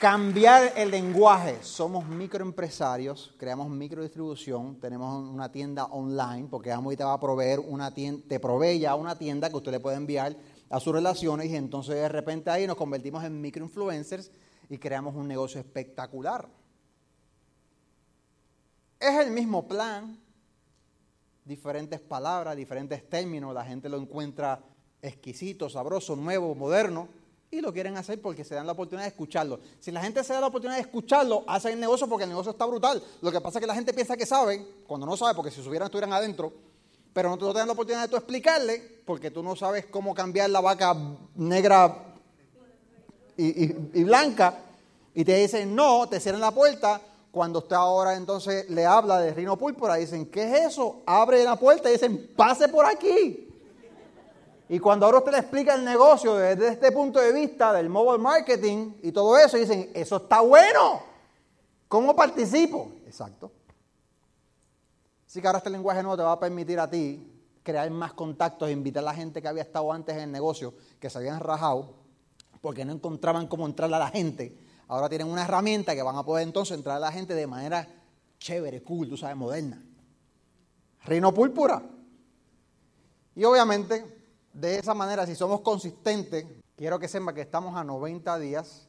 cambiar 0.00 0.72
el 0.76 0.90
lenguaje. 0.90 1.62
Somos 1.62 2.06
microempresarios, 2.08 3.34
creamos 3.36 3.68
microdistribución, 3.68 4.80
tenemos 4.80 5.28
una 5.28 5.52
tienda 5.52 5.84
online, 5.84 6.48
porque 6.50 6.72
Amway 6.72 6.96
te 6.96 7.04
va 7.04 7.12
a 7.12 7.20
proveer 7.20 7.60
una 7.60 7.92
tienda, 7.92 8.24
te 8.26 8.40
provee 8.40 8.78
ya 8.78 8.94
una 8.94 9.18
tienda 9.18 9.50
que 9.50 9.56
usted 9.56 9.72
le 9.72 9.80
puede 9.80 9.98
enviar 9.98 10.34
a 10.70 10.80
sus 10.80 10.94
relaciones 10.94 11.50
y 11.50 11.56
entonces 11.56 11.96
de 11.96 12.08
repente 12.08 12.48
ahí 12.48 12.66
nos 12.66 12.76
convertimos 12.76 13.22
en 13.24 13.38
microinfluencers 13.42 14.30
y 14.70 14.78
creamos 14.78 15.14
un 15.14 15.28
negocio 15.28 15.60
espectacular. 15.60 16.48
Es 18.98 19.18
el 19.18 19.30
mismo 19.32 19.68
plan, 19.68 20.18
diferentes 21.44 22.00
palabras, 22.00 22.56
diferentes 22.56 23.06
términos, 23.06 23.52
la 23.52 23.66
gente 23.66 23.90
lo 23.90 23.98
encuentra 23.98 24.62
exquisito, 25.02 25.68
sabroso, 25.68 26.16
nuevo, 26.16 26.54
moderno, 26.54 27.19
y 27.52 27.60
lo 27.60 27.72
quieren 27.72 27.96
hacer 27.96 28.20
porque 28.22 28.44
se 28.44 28.54
dan 28.54 28.66
la 28.66 28.72
oportunidad 28.72 29.04
de 29.04 29.08
escucharlo. 29.08 29.58
Si 29.80 29.90
la 29.90 30.00
gente 30.00 30.22
se 30.22 30.32
da 30.32 30.40
la 30.40 30.46
oportunidad 30.46 30.76
de 30.76 30.82
escucharlo, 30.82 31.42
hacen 31.48 31.72
el 31.72 31.80
negocio 31.80 32.06
porque 32.06 32.22
el 32.24 32.30
negocio 32.30 32.52
está 32.52 32.64
brutal. 32.64 33.02
Lo 33.20 33.32
que 33.32 33.40
pasa 33.40 33.58
es 33.58 33.60
que 33.60 33.66
la 33.66 33.74
gente 33.74 33.92
piensa 33.92 34.16
que 34.16 34.24
sabe, 34.24 34.64
cuando 34.86 35.04
no 35.04 35.16
sabe, 35.16 35.34
porque 35.34 35.50
si 35.50 35.60
subieran 35.62 35.86
estuvieran 35.86 36.12
adentro, 36.12 36.52
pero 37.12 37.28
no 37.28 37.38
te 37.38 37.44
dan 37.46 37.66
la 37.66 37.72
oportunidad 37.72 38.02
de 38.02 38.08
tú 38.08 38.16
explicarle, 38.16 39.00
porque 39.04 39.32
tú 39.32 39.42
no 39.42 39.56
sabes 39.56 39.86
cómo 39.86 40.14
cambiar 40.14 40.48
la 40.50 40.60
vaca 40.60 40.94
negra 41.34 42.14
y, 43.36 44.04
blanca, 44.04 44.60
y 45.14 45.24
te 45.24 45.34
dicen 45.36 45.74
no, 45.74 46.08
te 46.08 46.20
cierran 46.20 46.40
la 46.40 46.52
puerta. 46.52 47.00
Cuando 47.32 47.60
usted 47.60 47.76
ahora 47.76 48.16
entonces 48.16 48.68
le 48.70 48.84
habla 48.84 49.18
de 49.20 49.32
Rino 49.32 49.56
Púrpura, 49.56 49.94
dicen, 49.96 50.26
¿qué 50.26 50.44
es 50.44 50.72
eso? 50.72 51.02
Abre 51.06 51.42
la 51.42 51.56
puerta 51.56 51.88
y 51.88 51.92
dicen, 51.92 52.30
pase 52.36 52.68
por 52.68 52.86
aquí. 52.86 53.49
Y 54.72 54.78
cuando 54.78 55.04
ahora 55.04 55.18
usted 55.18 55.32
le 55.32 55.38
explica 55.38 55.74
el 55.74 55.84
negocio 55.84 56.36
desde 56.36 56.68
este 56.68 56.92
punto 56.92 57.18
de 57.18 57.32
vista 57.32 57.72
del 57.72 57.88
mobile 57.88 58.22
marketing 58.22 58.92
y 59.02 59.10
todo 59.10 59.36
eso, 59.36 59.56
dicen, 59.56 59.90
eso 59.92 60.18
está 60.18 60.42
bueno. 60.42 61.02
¿Cómo 61.88 62.14
participo? 62.14 62.92
Exacto. 63.04 63.50
Así 65.26 65.40
que 65.40 65.46
ahora 65.48 65.58
este 65.58 65.70
lenguaje 65.70 66.04
nuevo 66.04 66.16
te 66.16 66.22
va 66.22 66.30
a 66.30 66.38
permitir 66.38 66.78
a 66.78 66.88
ti 66.88 67.20
crear 67.64 67.90
más 67.90 68.12
contactos 68.12 68.68
e 68.68 68.70
invitar 68.70 69.02
a 69.02 69.06
la 69.06 69.14
gente 69.14 69.42
que 69.42 69.48
había 69.48 69.64
estado 69.64 69.92
antes 69.92 70.14
en 70.14 70.22
el 70.22 70.30
negocio, 70.30 70.72
que 71.00 71.10
se 71.10 71.18
habían 71.18 71.40
rajado, 71.40 71.92
porque 72.60 72.84
no 72.84 72.92
encontraban 72.92 73.48
cómo 73.48 73.66
entrarle 73.66 73.96
a 73.96 73.98
la 73.98 74.08
gente. 74.10 74.56
Ahora 74.86 75.08
tienen 75.08 75.26
una 75.26 75.42
herramienta 75.42 75.96
que 75.96 76.02
van 76.04 76.14
a 76.14 76.22
poder 76.22 76.46
entonces 76.46 76.76
entrar 76.76 76.98
a 76.98 77.00
la 77.00 77.10
gente 77.10 77.34
de 77.34 77.48
manera 77.48 77.88
chévere, 78.38 78.84
cool, 78.84 79.08
tú 79.08 79.16
sabes, 79.16 79.36
moderna. 79.36 79.82
Reino 81.02 81.34
púrpura. 81.34 81.82
Y 83.34 83.42
obviamente 83.42 84.19
de 84.52 84.78
esa 84.78 84.94
manera, 84.94 85.26
si 85.26 85.34
somos 85.34 85.60
consistentes, 85.60 86.44
quiero 86.76 86.98
que 86.98 87.08
sepa 87.08 87.32
que 87.32 87.42
estamos 87.42 87.76
a 87.76 87.84
90 87.84 88.38
días 88.38 88.88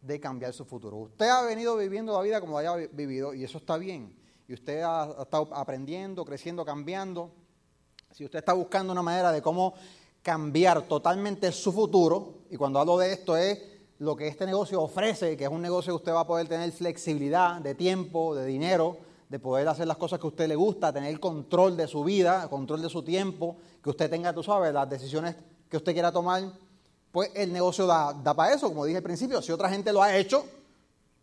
de 0.00 0.18
cambiar 0.20 0.52
su 0.52 0.64
futuro. 0.64 0.96
Usted 0.96 1.28
ha 1.28 1.42
venido 1.42 1.76
viviendo 1.76 2.12
la 2.12 2.22
vida 2.22 2.40
como 2.40 2.58
haya 2.58 2.74
vivido 2.74 3.34
y 3.34 3.44
eso 3.44 3.58
está 3.58 3.76
bien. 3.76 4.16
Y 4.48 4.54
usted 4.54 4.82
ha, 4.82 5.22
estado 5.22 5.48
aprendiendo, 5.52 6.24
creciendo, 6.24 6.64
cambiando. 6.64 7.30
Si 8.10 8.24
usted 8.24 8.40
está 8.40 8.52
buscando 8.52 8.92
una 8.92 9.02
manera 9.02 9.32
de 9.32 9.40
cómo 9.40 9.74
cambiar 10.22 10.82
totalmente 10.82 11.50
su 11.52 11.72
futuro, 11.72 12.42
y 12.50 12.56
cuando 12.56 12.78
hablo 12.78 12.98
de 12.98 13.12
esto 13.12 13.36
es 13.36 13.60
lo 13.98 14.16
que 14.16 14.28
este 14.28 14.46
negocio 14.46 14.82
ofrece, 14.82 15.36
que 15.36 15.44
es 15.44 15.50
un 15.50 15.62
negocio 15.62 15.92
que 15.92 15.96
usted 15.96 16.12
va 16.12 16.20
a 16.20 16.26
poder 16.26 16.48
tener 16.48 16.70
flexibilidad 16.72 17.60
de 17.60 17.74
tiempo, 17.74 18.34
de 18.34 18.44
dinero, 18.44 18.96
de 19.32 19.38
poder 19.38 19.66
hacer 19.66 19.86
las 19.86 19.96
cosas 19.96 20.20
que 20.20 20.26
usted 20.26 20.46
le 20.46 20.54
gusta, 20.54 20.92
tener 20.92 21.18
control 21.18 21.74
de 21.74 21.88
su 21.88 22.04
vida, 22.04 22.50
control 22.50 22.82
de 22.82 22.90
su 22.90 23.02
tiempo, 23.02 23.56
que 23.82 23.88
usted 23.88 24.10
tenga, 24.10 24.34
tú 24.34 24.42
sabes, 24.42 24.74
las 24.74 24.86
decisiones 24.90 25.34
que 25.70 25.78
usted 25.78 25.94
quiera 25.94 26.12
tomar, 26.12 26.52
pues 27.10 27.30
el 27.34 27.50
negocio 27.50 27.86
da, 27.86 28.22
para 28.34 28.52
eso, 28.52 28.68
como 28.68 28.84
dije 28.84 28.98
al 28.98 29.02
principio, 29.02 29.40
si 29.40 29.50
otra 29.50 29.70
gente 29.70 29.90
lo 29.90 30.02
ha 30.02 30.14
hecho, 30.14 30.44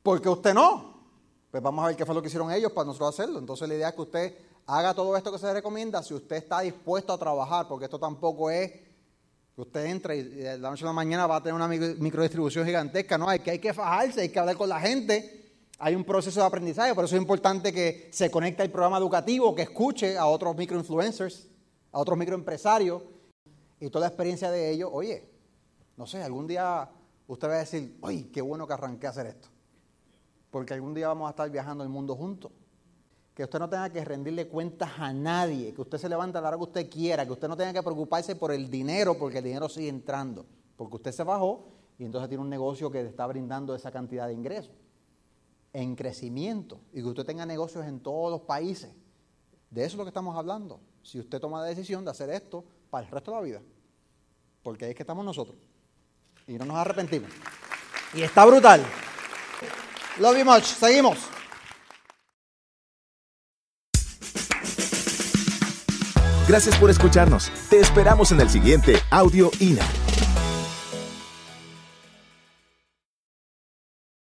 ¿por 0.02 0.20
qué 0.24 0.28
usted 0.28 0.56
no? 0.56 1.04
Pues 1.52 1.62
vamos 1.62 1.86
a 1.86 1.90
ver 1.90 1.96
qué 1.96 2.04
fue 2.04 2.16
lo 2.16 2.22
que 2.24 2.30
hicieron 2.30 2.52
ellos 2.52 2.72
para 2.72 2.86
nosotros 2.86 3.14
hacerlo. 3.14 3.38
Entonces 3.38 3.70
la 3.70 3.76
idea 3.76 3.90
es 3.90 3.94
que 3.94 4.02
usted 4.02 4.38
haga 4.66 4.96
todo 4.96 5.16
esto 5.16 5.32
que 5.32 5.38
se 5.38 5.54
recomienda 5.54 6.02
si 6.02 6.16
usted 6.16 6.38
está 6.38 6.62
dispuesto 6.62 7.14
a 7.14 7.18
trabajar, 7.20 7.68
porque 7.68 7.86
esto 7.86 8.00
tampoco 8.00 8.50
es 8.50 8.72
que 8.72 9.62
usted 9.62 9.86
entra 9.86 10.16
y 10.16 10.24
de 10.24 10.58
la 10.58 10.72
noche 10.72 10.84
a 10.84 10.88
la 10.88 10.94
mañana 10.94 11.28
va 11.28 11.36
a 11.36 11.44
tener 11.44 11.54
una 11.54 11.68
microdistribución 11.68 12.66
gigantesca, 12.66 13.20
no, 13.20 13.30
hay 13.30 13.38
que, 13.38 13.52
hay 13.52 13.60
que 13.60 13.72
fajarse, 13.72 14.22
hay 14.22 14.30
que 14.30 14.40
hablar 14.40 14.58
con 14.58 14.68
la 14.68 14.80
gente 14.80 15.39
hay 15.82 15.96
un 15.96 16.04
proceso 16.04 16.42
de 16.42 16.46
aprendizaje, 16.46 16.94
por 16.94 17.06
eso 17.06 17.16
es 17.16 17.22
importante 17.22 17.72
que 17.72 18.10
se 18.12 18.30
conecte 18.30 18.62
al 18.62 18.70
programa 18.70 18.98
educativo, 18.98 19.56
que 19.56 19.62
escuche 19.62 20.18
a 20.18 20.26
otros 20.26 20.56
microinfluencers, 20.58 21.48
a 21.94 22.00
otros 22.00 22.18
microempresarios 22.18 23.02
y 23.80 23.90
toda 23.90 24.02
la 24.02 24.08
experiencia 24.08 24.52
de 24.52 24.72
ellos. 24.72 24.90
Oye, 24.92 25.32
no 25.96 26.06
sé, 26.06 26.22
algún 26.22 26.48
día 26.48 26.90
usted 27.28 27.48
va 27.48 27.54
a 27.54 27.60
decir, 27.60 27.98
oye, 28.02 28.30
qué 28.30 28.42
bueno 28.42 28.68
que 28.68 28.74
arranqué 28.74 29.08
a 29.08 29.12
hacer 29.12 29.28
esto. 29.28 29.48
Porque 30.52 30.74
algún 30.74 30.94
día 30.94 31.08
vamos 31.08 31.28
a 31.28 31.30
estar 31.30 31.50
viajando 31.50 31.84
el 31.86 31.90
mundo 31.90 32.14
juntos. 32.16 32.52
Que 33.34 33.46
usted 33.46 33.60
no 33.60 33.70
tenga 33.70 33.90
que 33.90 34.04
rendirle 34.04 34.50
cuentas 34.50 34.92
a 34.98 35.14
nadie, 35.14 35.74
que 35.74 35.80
usted 35.80 35.98
se 35.98 36.10
levante 36.10 36.38
a 36.38 36.42
la 36.42 36.50
hora 36.50 36.58
que 36.58 36.64
usted 36.64 36.90
quiera, 36.90 37.26
que 37.26 37.32
usted 37.32 37.48
no 37.48 37.56
tenga 37.56 37.72
que 37.72 37.84
preocuparse 37.84 38.36
por 38.36 38.52
el 38.52 38.70
dinero, 38.70 39.18
porque 39.18 39.38
el 39.38 39.46
dinero 39.46 39.70
sigue 39.70 39.88
entrando. 39.88 40.46
Porque 40.76 40.98
usted 40.98 41.14
se 41.14 41.24
bajó 41.24 41.70
y 41.98 42.04
entonces 42.04 42.28
tiene 42.28 42.44
un 42.44 42.50
negocio 42.50 42.92
que 42.92 43.02
le 43.02 43.10
está 43.10 43.26
brindando 43.28 43.74
esa 43.74 43.92
cantidad 43.92 44.28
de 44.28 44.34
ingresos 44.34 44.74
en 45.74 45.96
crecimiento 45.96 46.80
y 46.92 47.02
que 47.02 47.08
usted 47.08 47.26
tenga 47.26 47.46
negocios 47.46 47.86
en 47.86 48.00
todos 48.00 48.32
los 48.32 48.42
países. 48.42 48.92
De 49.70 49.82
eso 49.82 49.94
es 49.94 49.98
lo 49.98 50.04
que 50.04 50.10
estamos 50.10 50.36
hablando. 50.36 50.80
Si 51.04 51.20
usted 51.20 51.40
toma 51.40 51.62
la 51.62 51.68
decisión 51.68 52.04
de 52.04 52.12
hacer 52.12 52.30
esto 52.30 52.66
para 52.90 53.06
el 53.06 53.12
resto 53.12 53.32
de 53.32 53.38
la 53.38 53.44
vida. 53.44 53.62
Porque 54.64 54.90
es 54.90 54.96
que 54.96 55.04
estamos 55.04 55.24
nosotros. 55.24 55.58
Y 56.48 56.54
no 56.54 56.66
nos 56.66 56.78
arrepentimos. 56.78 57.30
Y 58.14 58.22
está 58.22 58.46
brutal. 58.46 58.84
Love 60.20 60.40
you 60.40 60.46
much. 60.46 60.64
Seguimos. 60.64 61.18
Gracias 66.48 66.76
por 66.80 66.90
escucharnos. 66.90 67.52
Te 67.70 67.80
esperamos 67.80 68.32
en 68.32 68.42
el 68.42 68.50
siguiente 68.50 68.96
Audio 69.12 69.52
INA. 69.60 69.86